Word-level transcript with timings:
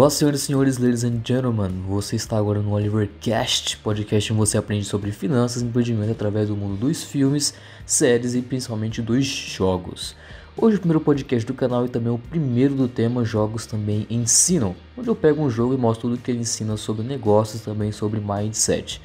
Olá, 0.00 0.08
senhoras 0.08 0.40
e 0.40 0.46
senhores, 0.46 0.78
ladies 0.78 1.04
and 1.04 1.20
gentlemen. 1.22 1.82
Você 1.86 2.16
está 2.16 2.38
agora 2.38 2.62
no 2.62 2.72
Olivercast, 2.72 3.76
podcast 3.76 4.32
onde 4.32 4.38
você 4.38 4.56
aprende 4.56 4.86
sobre 4.86 5.12
finanças 5.12 5.60
e 5.60 5.66
empreendimento 5.66 6.12
através 6.12 6.48
do 6.48 6.56
mundo 6.56 6.74
dos 6.74 7.04
filmes, 7.04 7.52
séries 7.84 8.34
e 8.34 8.40
principalmente 8.40 9.02
dos 9.02 9.26
jogos. 9.26 10.16
Hoje 10.56 10.76
é 10.76 10.78
o 10.78 10.80
primeiro 10.80 11.02
podcast 11.02 11.46
do 11.46 11.52
canal 11.52 11.84
e 11.84 11.90
também 11.90 12.10
o 12.10 12.16
primeiro 12.16 12.74
do 12.74 12.88
tema 12.88 13.26
Jogos 13.26 13.66
Também 13.66 14.06
Ensinam, 14.08 14.74
onde 14.96 15.10
eu 15.10 15.14
pego 15.14 15.42
um 15.42 15.50
jogo 15.50 15.74
e 15.74 15.76
mostro 15.76 16.08
tudo 16.08 16.22
que 16.22 16.30
ele 16.30 16.40
ensina 16.40 16.78
sobre 16.78 17.04
negócios 17.04 17.60
também 17.60 17.92
sobre 17.92 18.20
mindset. 18.20 19.02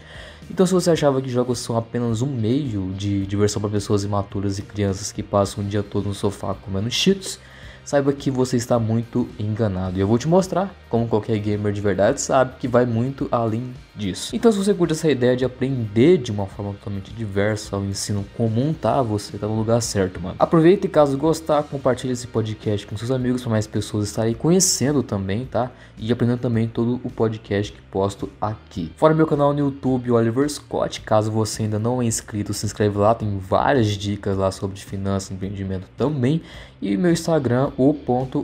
Então, 0.50 0.66
se 0.66 0.72
você 0.72 0.91
achava 0.91 1.22
que 1.22 1.27
jogos 1.27 1.59
são 1.59 1.76
apenas 1.76 2.22
um 2.22 2.34
meio 2.34 2.94
de 2.94 3.26
diversão 3.26 3.62
para 3.62 3.70
pessoas 3.70 4.05
imaturas 4.05 4.59
e 4.59 4.62
crianças 4.62 5.12
que 5.12 5.22
passam 5.22 5.62
o 5.62 5.68
dia 5.68 5.84
todo 5.84 6.08
no 6.08 6.14
sofá 6.14 6.54
comendo 6.54 6.90
cheetos, 6.90 7.38
saiba 7.85 8.12
que 8.12 8.30
você 8.31 8.57
está 8.57 8.80
muito 8.80 9.30
enganado. 9.39 9.98
E 9.98 10.02
eu 10.02 10.07
vou 10.07 10.17
te 10.17 10.27
mostrar, 10.27 10.73
como 10.89 11.07
qualquer 11.07 11.38
gamer 11.38 11.71
de 11.71 11.80
verdade 11.80 12.20
sabe, 12.20 12.55
que 12.59 12.67
vai 12.67 12.85
muito 12.85 13.30
além 13.31 13.73
disso. 13.95 14.35
Então 14.35 14.52
se 14.52 14.58
você 14.58 14.73
curte 14.73 14.94
essa 14.94 15.09
ideia 15.09 15.38
de 15.38 15.45
aprender 15.45 16.17
de 16.17 16.31
uma 16.31 16.45
forma 16.45 16.73
totalmente 16.73 17.13
diversa 17.13 17.75
ao 17.75 17.85
ensino 17.85 18.25
comum, 18.35 18.73
tá? 18.73 19.02
Você 19.02 19.38
tá 19.38 19.48
no 19.48 19.55
lugar 19.55 19.81
certo, 19.81 20.20
mano. 20.20 20.35
Aproveita 20.38 20.85
e 20.85 20.89
caso 20.89 21.17
gostar, 21.17 21.63
compartilhe 21.63 22.13
esse 22.13 22.27
podcast 22.27 22.85
com 22.85 22.98
seus 22.98 23.11
amigos 23.11 23.41
para 23.41 23.52
mais 23.52 23.67
pessoas 23.67 24.08
estarem 24.08 24.33
conhecendo 24.33 25.02
também, 25.02 25.45
tá? 25.45 25.72
E 25.97 26.11
aprendendo 26.11 26.39
também 26.39 26.67
todo 26.67 26.99
o 27.03 27.09
podcast 27.09 27.72
que 27.72 27.81
posto 27.83 28.30
aqui. 28.41 28.91
Fora 28.97 29.13
meu 29.13 29.27
canal 29.27 29.53
no 29.53 29.59
YouTube, 29.59 30.11
Oliver 30.11 30.49
Scott, 30.49 31.02
caso 31.02 31.31
você 31.31 31.63
ainda 31.63 31.80
não 31.80 32.02
é 32.02 32.05
inscrito, 32.05 32.53
se 32.53 32.66
inscreve 32.66 32.97
lá, 32.97 33.16
tem 33.16 33.38
várias 33.38 33.88
dicas 33.88 34.36
lá 34.36 34.52
sobre 34.52 34.77
finanças, 34.80 35.31
empreendimento 35.31 35.88
também. 35.95 36.42
E 36.81 36.97
meu 36.97 37.11
Instagram, 37.11 37.72
o 37.78 37.95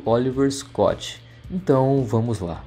Oliver 0.06 0.52
Scott. 0.52 1.22
Então 1.50 2.04
vamos 2.04 2.40
lá. 2.40 2.64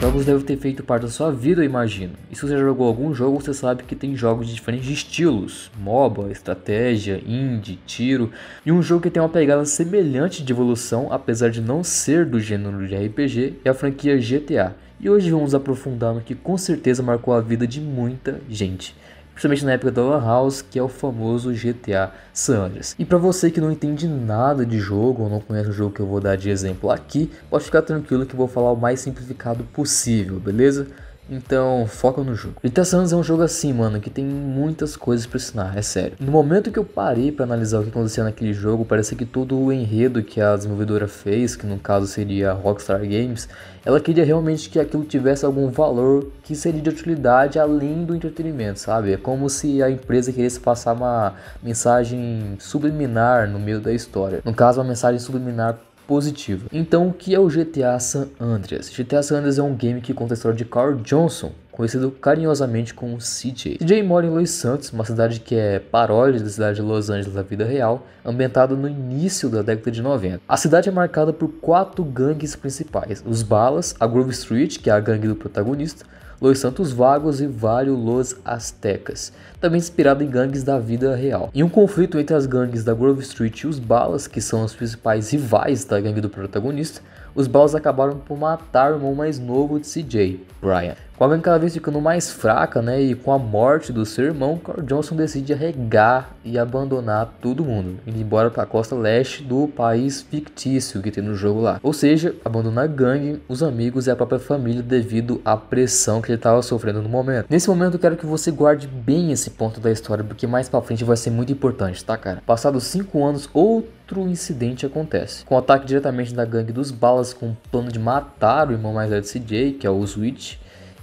Jogos 0.00 0.24
devem 0.24 0.42
ter 0.42 0.56
feito 0.56 0.82
parte 0.82 1.02
da 1.02 1.08
sua 1.08 1.30
vida, 1.30 1.60
eu 1.60 1.64
imagino. 1.66 2.14
E 2.30 2.34
se 2.34 2.40
você 2.40 2.56
jogou 2.56 2.88
algum 2.88 3.14
jogo, 3.14 3.38
você 3.38 3.52
sabe 3.52 3.82
que 3.82 3.94
tem 3.94 4.16
jogos 4.16 4.48
de 4.48 4.54
diferentes 4.54 4.88
estilos: 4.88 5.70
MOBA, 5.78 6.32
estratégia, 6.32 7.22
indie, 7.26 7.78
tiro. 7.86 8.32
E 8.64 8.72
um 8.72 8.82
jogo 8.82 9.02
que 9.02 9.10
tem 9.10 9.22
uma 9.22 9.28
pegada 9.28 9.64
semelhante 9.66 10.42
de 10.42 10.52
evolução, 10.52 11.12
apesar 11.12 11.50
de 11.50 11.60
não 11.60 11.84
ser 11.84 12.24
do 12.24 12.40
gênero 12.40 12.88
de 12.88 12.96
RPG, 12.96 13.60
é 13.62 13.68
a 13.68 13.74
franquia 13.74 14.16
GTA. 14.16 14.74
E 15.02 15.08
hoje 15.08 15.30
vamos 15.30 15.54
aprofundar 15.54 16.12
no 16.12 16.20
que 16.20 16.34
com 16.34 16.58
certeza 16.58 17.02
marcou 17.02 17.32
a 17.32 17.40
vida 17.40 17.66
de 17.66 17.80
muita 17.80 18.38
gente 18.50 18.94
principalmente 19.40 19.64
na 19.64 19.72
época 19.72 19.90
da 19.90 20.02
Lan 20.02 20.22
House, 20.22 20.60
que 20.60 20.78
é 20.78 20.82
o 20.82 20.88
famoso 20.88 21.50
GTA 21.50 22.12
San 22.30 22.66
Andreas. 22.66 22.94
E 22.98 23.06
para 23.06 23.16
você 23.16 23.50
que 23.50 23.58
não 23.58 23.72
entende 23.72 24.06
nada 24.06 24.66
de 24.66 24.78
jogo 24.78 25.22
ou 25.22 25.30
não 25.30 25.40
conhece 25.40 25.70
o 25.70 25.72
jogo 25.72 25.94
que 25.94 26.00
eu 26.00 26.06
vou 26.06 26.20
dar 26.20 26.36
de 26.36 26.50
exemplo 26.50 26.90
aqui, 26.90 27.30
pode 27.48 27.64
ficar 27.64 27.80
tranquilo 27.80 28.26
que 28.26 28.34
eu 28.34 28.38
vou 28.38 28.46
falar 28.46 28.70
o 28.70 28.76
mais 28.76 29.00
simplificado 29.00 29.64
possível, 29.72 30.38
beleza? 30.38 30.88
Então, 31.30 31.86
foca 31.86 32.22
no 32.22 32.34
jogo. 32.34 32.56
GTA 32.62 32.84
San 32.84 32.98
Andreas 32.98 33.12
é 33.12 33.16
um 33.16 33.22
jogo 33.22 33.42
assim, 33.42 33.72
mano, 33.72 34.00
que 34.00 34.10
tem 34.10 34.24
muitas 34.24 34.96
coisas 34.96 35.26
para 35.26 35.36
ensinar, 35.36 35.78
é 35.78 35.82
sério. 35.82 36.16
No 36.18 36.32
momento 36.32 36.72
que 36.72 36.78
eu 36.78 36.84
parei 36.84 37.30
para 37.30 37.44
analisar 37.44 37.78
o 37.78 37.82
que 37.84 37.90
acontecia 37.90 38.24
naquele 38.24 38.52
jogo, 38.52 38.84
parece 38.84 39.14
que 39.14 39.24
todo 39.24 39.56
o 39.56 39.72
enredo 39.72 40.22
que 40.24 40.40
a 40.40 40.56
desenvolvedora 40.56 41.06
fez, 41.06 41.54
que 41.54 41.66
no 41.66 41.78
caso 41.78 42.08
seria 42.08 42.50
a 42.50 42.54
Rockstar 42.54 43.00
Games, 43.02 43.48
ela 43.84 44.00
queria 44.00 44.24
realmente 44.24 44.68
que 44.68 44.78
aquilo 44.78 45.04
tivesse 45.04 45.44
algum 45.44 45.70
valor 45.70 46.26
que 46.42 46.54
seria 46.54 46.82
de 46.82 46.90
utilidade 46.90 47.58
além 47.58 48.04
do 48.04 48.14
entretenimento, 48.14 48.80
sabe? 48.80 49.12
É 49.12 49.16
como 49.16 49.48
se 49.48 49.82
a 49.82 49.90
empresa 49.90 50.32
quisesse 50.32 50.58
passar 50.58 50.92
uma 50.94 51.34
mensagem 51.62 52.56
subliminar 52.58 53.48
no 53.48 53.58
meio 53.58 53.80
da 53.80 53.92
história. 53.92 54.40
No 54.44 54.52
caso, 54.52 54.80
uma 54.80 54.88
mensagem 54.88 55.20
subliminar 55.20 55.78
positiva. 56.10 56.66
Então, 56.72 57.06
o 57.06 57.12
que 57.12 57.32
é 57.32 57.38
o 57.38 57.46
GTA 57.46 57.96
San 58.00 58.26
Andreas? 58.40 58.90
GTA 58.90 59.22
San 59.22 59.36
Andreas 59.36 59.58
é 59.58 59.62
um 59.62 59.76
game 59.76 60.00
que 60.00 60.12
conta 60.12 60.34
a 60.34 60.36
história 60.36 60.58
de 60.58 60.64
Carl 60.64 60.96
Johnson, 60.96 61.52
conhecido 61.70 62.10
carinhosamente 62.10 62.92
como 62.92 63.18
CJ. 63.18 63.78
CJ 63.78 64.02
mora 64.02 64.26
em 64.26 64.30
Los 64.30 64.50
Santos, 64.50 64.92
uma 64.92 65.04
cidade 65.04 65.38
que 65.38 65.54
é 65.54 65.78
paródia 65.78 66.40
da 66.40 66.48
cidade 66.48 66.80
de 66.80 66.82
Los 66.82 67.10
Angeles 67.10 67.32
da 67.32 67.42
vida 67.42 67.64
real, 67.64 68.04
ambientada 68.24 68.74
no 68.74 68.88
início 68.88 69.48
da 69.48 69.62
década 69.62 69.88
de 69.92 70.02
90. 70.02 70.40
A 70.48 70.56
cidade 70.56 70.88
é 70.88 70.92
marcada 70.92 71.32
por 71.32 71.46
quatro 71.60 72.02
gangues 72.02 72.56
principais: 72.56 73.22
os 73.24 73.44
Balas, 73.44 73.94
a 74.00 74.04
Grove 74.04 74.32
Street, 74.32 74.78
que 74.78 74.90
é 74.90 74.92
a 74.92 74.98
gangue 74.98 75.28
do 75.28 75.36
protagonista, 75.36 76.04
Los 76.40 76.58
Santos 76.58 76.90
Vagos 76.90 77.40
e 77.42 77.46
Vale 77.46 77.90
Los 77.90 78.34
Aztecas, 78.44 79.30
também 79.60 79.78
inspirado 79.78 80.24
em 80.24 80.30
gangues 80.30 80.62
da 80.62 80.78
vida 80.78 81.14
real. 81.14 81.50
Em 81.54 81.62
um 81.62 81.68
conflito 81.68 82.18
entre 82.18 82.34
as 82.34 82.46
gangues 82.46 82.82
da 82.82 82.94
Grove 82.94 83.20
Street 83.20 83.60
e 83.60 83.66
os 83.66 83.78
Balas, 83.78 84.26
que 84.26 84.40
são 84.40 84.64
os 84.64 84.74
principais 84.74 85.30
rivais 85.30 85.84
da 85.84 86.00
gangue 86.00 86.22
do 86.22 86.30
protagonista, 86.30 87.02
os 87.34 87.46
Balas 87.46 87.74
acabaram 87.74 88.16
por 88.16 88.38
matar 88.38 88.92
o 88.92 88.96
irmão 88.96 89.14
mais 89.14 89.38
novo 89.38 89.78
de 89.78 89.86
CJ, 89.86 90.40
Brian. 90.62 90.96
Gangue 91.28 91.42
cada 91.42 91.58
vez 91.58 91.74
ficando 91.74 92.00
mais 92.00 92.30
fraca, 92.30 92.80
né, 92.80 93.00
e 93.00 93.14
com 93.14 93.32
a 93.32 93.38
morte 93.38 93.92
do 93.92 94.04
seu 94.06 94.24
irmão, 94.24 94.58
Carl 94.58 94.82
Johnson 94.82 95.14
decide 95.14 95.52
arregar 95.52 96.36
e 96.44 96.58
abandonar 96.58 97.34
todo 97.40 97.64
mundo, 97.64 97.98
indo 98.06 98.18
embora 98.18 98.50
para 98.50 98.62
a 98.62 98.66
costa 98.66 98.94
leste 98.94 99.42
do 99.42 99.68
país 99.68 100.22
fictício 100.22 101.00
que 101.02 101.10
tem 101.10 101.22
no 101.22 101.34
jogo 101.34 101.60
lá. 101.60 101.78
Ou 101.82 101.92
seja, 101.92 102.34
abandonar 102.44 102.84
a 102.84 102.88
gangue, 102.88 103.40
os 103.48 103.62
amigos 103.62 104.06
e 104.06 104.10
a 104.10 104.16
própria 104.16 104.38
família 104.38 104.82
devido 104.82 105.40
à 105.44 105.56
pressão 105.56 106.20
que 106.20 106.30
ele 106.30 106.36
estava 106.36 106.62
sofrendo 106.62 107.02
no 107.02 107.08
momento. 107.08 107.46
Nesse 107.48 107.68
momento 107.68 107.94
eu 107.94 108.00
quero 108.00 108.16
que 108.16 108.26
você 108.26 108.50
guarde 108.50 108.86
bem 108.86 109.30
esse 109.30 109.50
ponto 109.50 109.80
da 109.80 109.90
história, 109.90 110.24
porque 110.24 110.46
mais 110.46 110.68
para 110.68 110.82
frente 110.82 111.04
vai 111.04 111.16
ser 111.16 111.30
muito 111.30 111.52
importante, 111.52 112.04
tá, 112.04 112.16
cara? 112.16 112.42
Passados 112.46 112.84
5 112.84 113.24
anos, 113.24 113.48
outro 113.52 114.28
incidente 114.28 114.86
acontece. 114.86 115.44
Com 115.44 115.54
o 115.54 115.58
ataque 115.58 115.86
diretamente 115.86 116.34
da 116.34 116.44
gangue 116.44 116.72
dos 116.72 116.90
Balas 116.90 117.32
com 117.32 117.50
o 117.50 117.56
plano 117.70 117.92
de 117.92 117.98
matar 117.98 118.68
o 118.68 118.72
irmão 118.72 118.94
mais 118.94 119.10
velho 119.10 119.22
de 119.22 119.28
CJ, 119.28 119.72
que 119.72 119.86
é 119.86 119.90
o 119.90 120.06
Switch, 120.06 120.56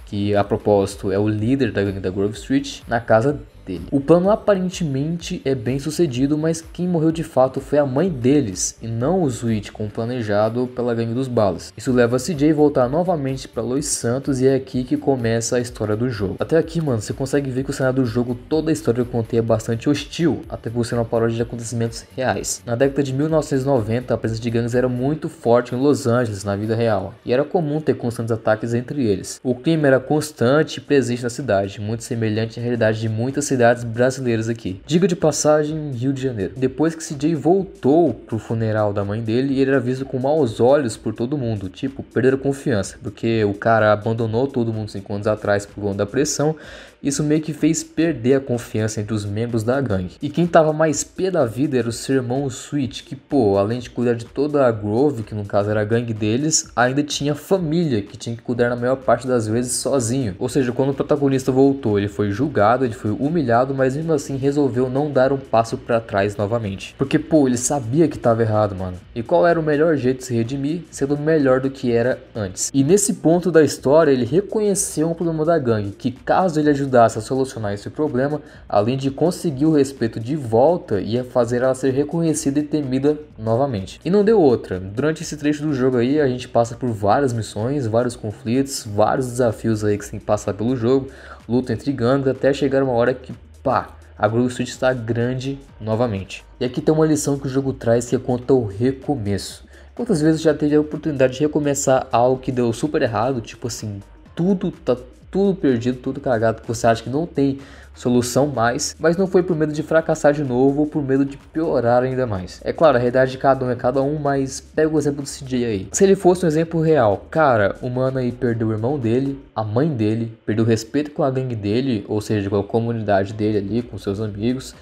que 0.08 0.34
a 0.34 0.42
propósito 0.42 1.12
é 1.12 1.18
o 1.18 1.28
líder 1.28 1.70
da 1.70 1.82
gangue 1.82 2.00
da 2.00 2.10
Grove 2.10 2.34
Street, 2.34 2.80
na 2.88 3.00
casa 3.00 3.40
dele. 3.68 3.86
O 3.92 4.00
plano 4.00 4.30
aparentemente 4.30 5.42
é 5.44 5.54
bem 5.54 5.78
sucedido, 5.78 6.38
mas 6.38 6.64
quem 6.72 6.88
morreu 6.88 7.12
de 7.12 7.22
fato 7.22 7.60
foi 7.60 7.78
a 7.78 7.84
mãe 7.84 8.08
deles 8.08 8.78
e 8.80 8.88
não 8.88 9.22
o 9.22 9.30
Switch, 9.30 9.70
como 9.70 9.90
planejado 9.90 10.66
pela 10.68 10.94
gangue 10.94 11.12
dos 11.12 11.28
balas. 11.28 11.72
Isso 11.76 11.92
leva 11.92 12.16
a 12.16 12.18
CJ 12.18 12.50
a 12.50 12.54
voltar 12.54 12.88
novamente 12.88 13.46
para 13.46 13.62
Los 13.62 13.84
Santos 13.84 14.40
e 14.40 14.46
é 14.46 14.54
aqui 14.54 14.84
que 14.84 14.96
começa 14.96 15.56
a 15.56 15.60
história 15.60 15.94
do 15.94 16.08
jogo. 16.08 16.36
Até 16.38 16.56
aqui, 16.56 16.80
mano, 16.80 17.02
você 17.02 17.12
consegue 17.12 17.50
ver 17.50 17.62
que 17.62 17.70
o 17.70 17.72
cenário 17.72 18.02
do 18.02 18.06
jogo, 18.06 18.34
toda 18.34 18.70
a 18.70 18.72
história 18.72 19.04
que 19.04 19.08
eu 19.08 19.12
contei 19.12 19.38
é 19.38 19.42
bastante 19.42 19.88
hostil, 19.88 20.42
até 20.48 20.70
por 20.70 20.86
ser 20.86 20.94
uma 20.94 21.04
paródia 21.04 21.36
de 21.36 21.42
acontecimentos 21.42 22.06
reais. 22.16 22.62
Na 22.64 22.74
década 22.74 23.02
de 23.02 23.12
1990, 23.12 24.14
a 24.14 24.16
presença 24.16 24.40
de 24.40 24.50
gangues 24.50 24.74
era 24.74 24.88
muito 24.88 25.28
forte 25.28 25.74
em 25.74 25.78
Los 25.78 26.06
Angeles, 26.06 26.44
na 26.44 26.56
vida 26.56 26.74
real, 26.74 27.12
e 27.24 27.32
era 27.32 27.44
comum 27.44 27.80
ter 27.80 27.94
constantes 27.94 28.32
ataques 28.32 28.72
entre 28.72 29.06
eles. 29.06 29.38
O 29.44 29.54
crime 29.54 29.86
era 29.86 30.00
constante 30.00 30.78
e 30.78 30.80
presente 30.80 31.22
na 31.22 31.30
cidade, 31.30 31.80
muito 31.80 32.02
semelhante 32.02 32.58
à 32.58 32.62
realidade 32.62 33.00
de 33.00 33.08
muitas 33.08 33.44
cidades 33.44 33.57
cidades 33.58 33.82
brasileiras 33.82 34.48
aqui. 34.48 34.80
Diga 34.86 35.08
de 35.08 35.16
passagem, 35.16 35.90
Rio 35.90 36.12
de 36.12 36.22
Janeiro. 36.22 36.54
Depois 36.56 36.94
que 36.94 37.02
CJ 37.02 37.34
voltou 37.34 38.14
pro 38.14 38.38
funeral 38.38 38.92
da 38.92 39.04
mãe 39.04 39.20
dele, 39.20 39.58
ele 39.58 39.68
era 39.68 39.80
visto 39.80 40.04
com 40.04 40.16
maus 40.16 40.60
olhos 40.60 40.96
por 40.96 41.12
todo 41.12 41.36
mundo. 41.36 41.68
Tipo, 41.68 42.04
perderam 42.04 42.38
confiança, 42.38 42.96
porque 43.02 43.44
o 43.44 43.52
cara 43.52 43.92
abandonou 43.92 44.46
todo 44.46 44.72
mundo 44.72 44.92
cinco 44.92 45.12
anos 45.12 45.26
atrás 45.26 45.66
por 45.66 45.82
conta 45.82 45.98
da 45.98 46.06
pressão 46.06 46.54
isso 47.02 47.22
meio 47.22 47.40
que 47.40 47.52
fez 47.52 47.84
perder 47.84 48.34
a 48.34 48.40
confiança 48.40 49.00
entre 49.00 49.14
os 49.14 49.24
membros 49.24 49.62
da 49.62 49.80
gangue. 49.80 50.16
E 50.20 50.28
quem 50.28 50.46
tava 50.46 50.72
mais 50.72 51.04
pé 51.04 51.30
da 51.30 51.44
vida 51.44 51.78
era 51.78 51.88
o 51.88 51.92
seu 51.92 52.16
irmão 52.16 52.46
Sweet, 52.48 53.04
que 53.04 53.14
pô, 53.14 53.56
além 53.56 53.78
de 53.78 53.88
cuidar 53.88 54.14
de 54.14 54.24
toda 54.24 54.66
a 54.66 54.72
Grove, 54.72 55.22
que 55.22 55.34
no 55.34 55.44
caso 55.44 55.70
era 55.70 55.80
a 55.80 55.84
gangue 55.84 56.12
deles, 56.12 56.70
ainda 56.74 57.02
tinha 57.02 57.34
família, 57.34 58.02
que 58.02 58.16
tinha 58.16 58.34
que 58.34 58.42
cuidar 58.42 58.68
na 58.68 58.76
maior 58.76 58.96
parte 58.96 59.26
das 59.26 59.46
vezes 59.46 59.72
sozinho. 59.72 60.34
Ou 60.38 60.48
seja, 60.48 60.72
quando 60.72 60.90
o 60.90 60.94
protagonista 60.94 61.52
voltou, 61.52 61.98
ele 61.98 62.08
foi 62.08 62.30
julgado, 62.30 62.84
ele 62.84 62.94
foi 62.94 63.12
humilhado, 63.12 63.74
mas 63.74 63.96
mesmo 63.96 64.12
assim 64.12 64.36
resolveu 64.36 64.90
não 64.90 65.10
dar 65.10 65.32
um 65.32 65.38
passo 65.38 65.76
para 65.76 66.00
trás 66.00 66.36
novamente. 66.36 66.94
Porque 66.98 67.18
pô, 67.18 67.46
ele 67.46 67.56
sabia 67.56 68.08
que 68.08 68.18
tava 68.18 68.42
errado, 68.42 68.74
mano. 68.74 68.96
E 69.14 69.22
qual 69.22 69.46
era 69.46 69.58
o 69.58 69.62
melhor 69.62 69.96
jeito 69.96 70.18
de 70.18 70.24
se 70.24 70.34
redimir? 70.34 70.82
Sendo 70.90 71.16
melhor 71.16 71.60
do 71.60 71.70
que 71.70 71.92
era 71.92 72.18
antes. 72.34 72.70
E 72.74 72.82
nesse 72.82 73.14
ponto 73.14 73.52
da 73.52 73.62
história, 73.62 74.10
ele 74.10 74.24
reconheceu 74.24 75.08
um 75.08 75.14
problema 75.14 75.44
da 75.44 75.58
gangue, 75.58 75.90
que 75.90 76.10
caso 76.10 76.58
ele 76.58 76.70
ajudasse 76.70 76.87
ajudasse 76.88 77.18
a 77.18 77.20
solucionar 77.20 77.74
esse 77.74 77.90
problema, 77.90 78.40
além 78.68 78.96
de 78.96 79.10
conseguir 79.10 79.66
o 79.66 79.72
respeito 79.72 80.18
de 80.18 80.34
volta, 80.34 81.00
ia 81.00 81.22
fazer 81.22 81.62
ela 81.62 81.74
ser 81.74 81.92
reconhecida 81.92 82.58
e 82.58 82.62
temida 82.62 83.18
novamente. 83.38 84.00
E 84.04 84.10
não 84.10 84.24
deu 84.24 84.40
outra. 84.40 84.80
Durante 84.80 85.22
esse 85.22 85.36
trecho 85.36 85.62
do 85.62 85.74
jogo 85.74 85.98
aí, 85.98 86.20
a 86.20 86.26
gente 86.26 86.48
passa 86.48 86.74
por 86.74 86.90
várias 86.90 87.32
missões, 87.32 87.86
vários 87.86 88.16
conflitos, 88.16 88.86
vários 88.86 89.26
desafios 89.26 89.84
aí 89.84 89.98
que 89.98 90.10
tem 90.10 90.18
que 90.18 90.26
passar 90.26 90.54
pelo 90.54 90.74
jogo, 90.76 91.08
luta 91.48 91.72
entre 91.72 91.92
gangues, 91.92 92.28
até 92.28 92.52
chegar 92.52 92.82
uma 92.82 92.92
hora 92.92 93.12
que, 93.12 93.32
pá, 93.62 93.88
a 94.16 94.26
Grove 94.26 94.48
Street 94.48 94.68
está 94.68 94.92
grande 94.92 95.58
novamente. 95.80 96.44
E 96.58 96.64
aqui 96.64 96.80
tem 96.80 96.92
uma 96.92 97.06
lição 97.06 97.38
que 97.38 97.46
o 97.46 97.50
jogo 97.50 97.72
traz 97.72 98.08
que 98.08 98.16
é 98.16 98.18
quanto 98.18 98.52
ao 98.52 98.64
recomeço. 98.64 99.64
Quantas 99.94 100.20
vezes 100.20 100.40
já 100.40 100.54
teve 100.54 100.74
a 100.74 100.80
oportunidade 100.80 101.34
de 101.34 101.40
recomeçar 101.40 102.06
algo 102.10 102.40
que 102.40 102.52
deu 102.52 102.72
super 102.72 103.02
errado, 103.02 103.40
tipo 103.40 103.66
assim, 103.66 104.00
tudo 104.34 104.70
tá 104.70 104.96
tudo 105.30 105.54
perdido, 105.54 105.98
tudo 105.98 106.20
cagado, 106.20 106.62
que 106.62 106.68
você 106.68 106.86
acha 106.86 107.02
que 107.02 107.10
não 107.10 107.26
tem 107.26 107.58
solução 107.98 108.46
mais, 108.46 108.94
mas 108.98 109.16
não 109.16 109.26
foi 109.26 109.42
por 109.42 109.56
medo 109.56 109.72
de 109.72 109.82
fracassar 109.82 110.32
de 110.32 110.44
novo 110.44 110.80
ou 110.80 110.86
por 110.86 111.02
medo 111.02 111.24
de 111.24 111.36
piorar 111.36 112.04
ainda 112.04 112.26
mais. 112.26 112.60
É 112.64 112.72
claro, 112.72 112.96
a 112.96 113.00
realidade 113.00 113.32
de 113.32 113.38
cada 113.38 113.64
um 113.64 113.70
é 113.70 113.74
cada 113.74 114.00
um, 114.00 114.18
mas 114.18 114.60
pega 114.60 114.94
o 114.94 114.98
exemplo 114.98 115.22
do 115.22 115.28
CJ 115.28 115.64
aí. 115.64 115.88
Se 115.92 116.04
ele 116.04 116.14
fosse 116.14 116.44
um 116.44 116.48
exemplo 116.48 116.80
real, 116.80 117.26
cara, 117.30 117.76
o 117.82 117.90
mano 117.90 118.18
aí 118.18 118.30
perdeu 118.30 118.68
o 118.68 118.72
irmão 118.72 118.98
dele, 118.98 119.40
a 119.54 119.64
mãe 119.64 119.88
dele, 119.88 120.32
perdeu 120.46 120.64
o 120.64 120.68
respeito 120.68 121.10
com 121.10 121.24
a 121.24 121.30
gangue 121.30 121.56
dele, 121.56 122.04
ou 122.08 122.20
seja, 122.20 122.48
com 122.48 122.58
a 122.58 122.64
comunidade 122.64 123.32
dele 123.32 123.58
ali, 123.58 123.82
com 123.82 123.98
seus 123.98 124.20
amigos. 124.20 124.74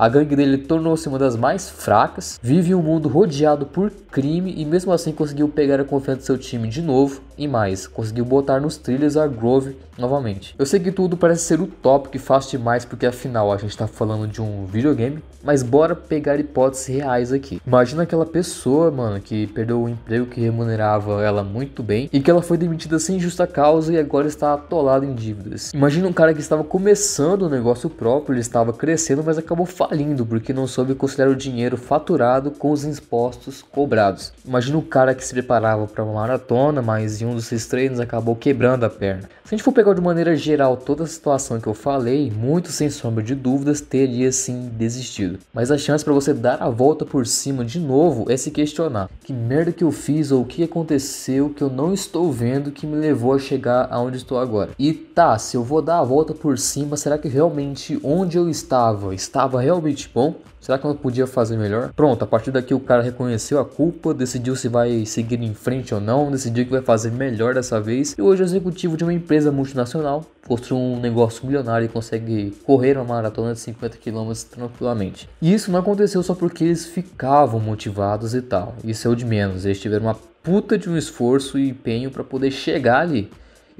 A 0.00 0.08
gangue 0.08 0.34
dele 0.34 0.56
tornou-se 0.56 1.06
uma 1.08 1.18
das 1.18 1.36
mais 1.36 1.68
fracas, 1.68 2.40
vive 2.42 2.74
um 2.74 2.80
mundo 2.80 3.06
rodeado 3.06 3.66
por 3.66 3.90
crime 4.10 4.54
e 4.56 4.64
mesmo 4.64 4.92
assim 4.92 5.12
conseguiu 5.12 5.46
pegar 5.46 5.78
a 5.78 5.84
confiança 5.84 6.20
do 6.20 6.24
seu 6.24 6.38
time 6.38 6.68
de 6.68 6.80
novo 6.80 7.20
e 7.40 7.48
mais, 7.48 7.86
conseguiu 7.86 8.24
botar 8.24 8.60
nos 8.60 8.76
trilhos 8.76 9.16
a 9.16 9.26
Grove 9.26 9.74
novamente. 9.96 10.54
Eu 10.58 10.66
sei 10.66 10.78
que 10.78 10.92
tudo 10.92 11.16
parece 11.16 11.44
ser 11.44 11.60
utópico 11.60 12.16
e 12.16 12.18
fácil 12.18 12.58
demais 12.58 12.84
porque 12.84 13.06
afinal 13.06 13.50
a 13.50 13.56
gente 13.56 13.70
está 13.70 13.86
falando 13.86 14.26
de 14.26 14.42
um 14.42 14.66
videogame, 14.66 15.22
mas 15.42 15.62
bora 15.62 15.94
pegar 15.94 16.38
hipóteses 16.38 16.86
reais 16.86 17.32
aqui. 17.32 17.60
Imagina 17.66 18.02
aquela 18.02 18.26
pessoa, 18.26 18.90
mano, 18.90 19.20
que 19.20 19.46
perdeu 19.48 19.82
o 19.82 19.88
emprego 19.88 20.26
que 20.26 20.40
remunerava 20.40 21.22
ela 21.22 21.42
muito 21.42 21.82
bem 21.82 22.10
e 22.12 22.20
que 22.20 22.30
ela 22.30 22.42
foi 22.42 22.58
demitida 22.58 22.98
sem 22.98 23.18
justa 23.18 23.46
causa 23.46 23.92
e 23.92 23.98
agora 23.98 24.26
está 24.26 24.52
atolada 24.52 25.06
em 25.06 25.14
dívidas. 25.14 25.72
Imagina 25.72 26.08
um 26.08 26.12
cara 26.12 26.34
que 26.34 26.40
estava 26.40 26.62
começando 26.62 27.42
o 27.42 27.46
um 27.46 27.50
negócio 27.50 27.88
próprio, 27.88 28.34
ele 28.34 28.40
estava 28.40 28.72
crescendo, 28.72 29.22
mas 29.24 29.38
acabou 29.38 29.64
falindo 29.64 30.26
porque 30.26 30.52
não 30.52 30.66
soube 30.66 30.94
considerar 30.94 31.30
o 31.30 31.36
dinheiro 31.36 31.78
faturado 31.78 32.50
com 32.50 32.70
os 32.70 32.84
impostos 32.84 33.62
cobrados. 33.62 34.32
Imagina 34.46 34.76
o 34.76 34.82
cara 34.82 35.14
que 35.14 35.24
se 35.24 35.32
preparava 35.32 35.86
para 35.86 36.04
uma 36.04 36.14
maratona, 36.14 36.82
mas 36.82 37.22
em 37.22 37.29
um 37.30 37.34
dos 37.34 37.46
seus 37.46 37.66
treinos 37.66 38.00
acabou 38.00 38.36
quebrando 38.36 38.84
a 38.84 38.90
perna. 38.90 39.22
Se 39.44 39.54
a 39.54 39.56
gente 39.56 39.64
for 39.64 39.72
pegar 39.72 39.94
de 39.94 40.00
maneira 40.00 40.36
geral 40.36 40.76
toda 40.76 41.04
a 41.04 41.06
situação 41.06 41.60
que 41.60 41.66
eu 41.66 41.74
falei, 41.74 42.30
muito 42.30 42.70
sem 42.70 42.88
sombra 42.88 43.22
de 43.22 43.34
dúvidas 43.34 43.80
teria 43.80 44.30
sim 44.30 44.70
desistido. 44.72 45.38
Mas 45.52 45.70
a 45.70 45.78
chance 45.78 46.04
para 46.04 46.14
você 46.14 46.32
dar 46.32 46.62
a 46.62 46.68
volta 46.68 47.04
por 47.04 47.26
cima 47.26 47.64
de 47.64 47.80
novo 47.80 48.30
é 48.30 48.36
se 48.36 48.50
questionar: 48.50 49.10
que 49.24 49.32
merda 49.32 49.72
que 49.72 49.84
eu 49.84 49.90
fiz 49.90 50.30
ou 50.30 50.42
o 50.42 50.46
que 50.46 50.62
aconteceu 50.62 51.50
que 51.50 51.62
eu 51.62 51.70
não 51.70 51.92
estou 51.92 52.30
vendo 52.30 52.70
que 52.70 52.86
me 52.86 52.96
levou 52.96 53.34
a 53.34 53.38
chegar 53.38 53.88
aonde 53.90 54.18
estou 54.18 54.38
agora? 54.38 54.70
E 54.78 54.92
tá, 54.92 55.36
se 55.38 55.56
eu 55.56 55.64
vou 55.64 55.82
dar 55.82 55.98
a 55.98 56.04
volta 56.04 56.32
por 56.32 56.58
cima, 56.58 56.96
será 56.96 57.18
que 57.18 57.28
realmente 57.28 57.98
onde 58.02 58.38
eu 58.38 58.48
estava 58.48 59.14
estava 59.14 59.60
realmente 59.60 60.10
bom? 60.12 60.34
Será 60.60 60.78
que 60.78 60.84
eu 60.84 60.94
podia 60.94 61.26
fazer 61.26 61.56
melhor? 61.56 61.90
Pronto, 61.94 62.22
a 62.22 62.26
partir 62.26 62.50
daqui 62.50 62.74
o 62.74 62.80
cara 62.80 63.02
reconheceu 63.02 63.58
a 63.58 63.64
culpa, 63.64 64.12
decidiu 64.12 64.54
se 64.54 64.68
vai 64.68 65.06
seguir 65.06 65.42
em 65.42 65.54
frente 65.54 65.94
ou 65.94 66.00
não, 66.00 66.30
decidiu 66.30 66.66
que 66.66 66.70
vai 66.70 66.82
fazer 66.82 67.10
melhor 67.10 67.54
dessa 67.54 67.80
vez. 67.80 68.14
E 68.18 68.20
hoje 68.20 68.42
é 68.42 68.44
executivo 68.44 68.94
de 68.94 69.02
uma 69.02 69.12
empresa 69.12 69.50
multinacional, 69.50 70.22
construiu 70.46 70.84
um 70.84 71.00
negócio 71.00 71.46
milionário 71.46 71.86
e 71.86 71.88
consegue 71.88 72.50
correr 72.66 72.98
uma 72.98 73.04
maratona 73.06 73.54
de 73.54 73.60
50 73.60 73.96
km 73.96 74.32
tranquilamente. 74.50 75.30
E 75.40 75.54
isso 75.54 75.72
não 75.72 75.80
aconteceu 75.80 76.22
só 76.22 76.34
porque 76.34 76.64
eles 76.64 76.84
ficavam 76.84 77.58
motivados 77.58 78.34
e 78.34 78.42
tal. 78.42 78.74
Isso 78.84 79.08
é 79.08 79.10
o 79.10 79.16
de 79.16 79.24
menos, 79.24 79.64
eles 79.64 79.80
tiveram 79.80 80.04
uma 80.06 80.16
puta 80.42 80.76
de 80.76 80.90
um 80.90 80.96
esforço 80.96 81.58
e 81.58 81.70
empenho 81.70 82.10
para 82.10 82.22
poder 82.22 82.50
chegar 82.50 83.00
ali. 83.00 83.30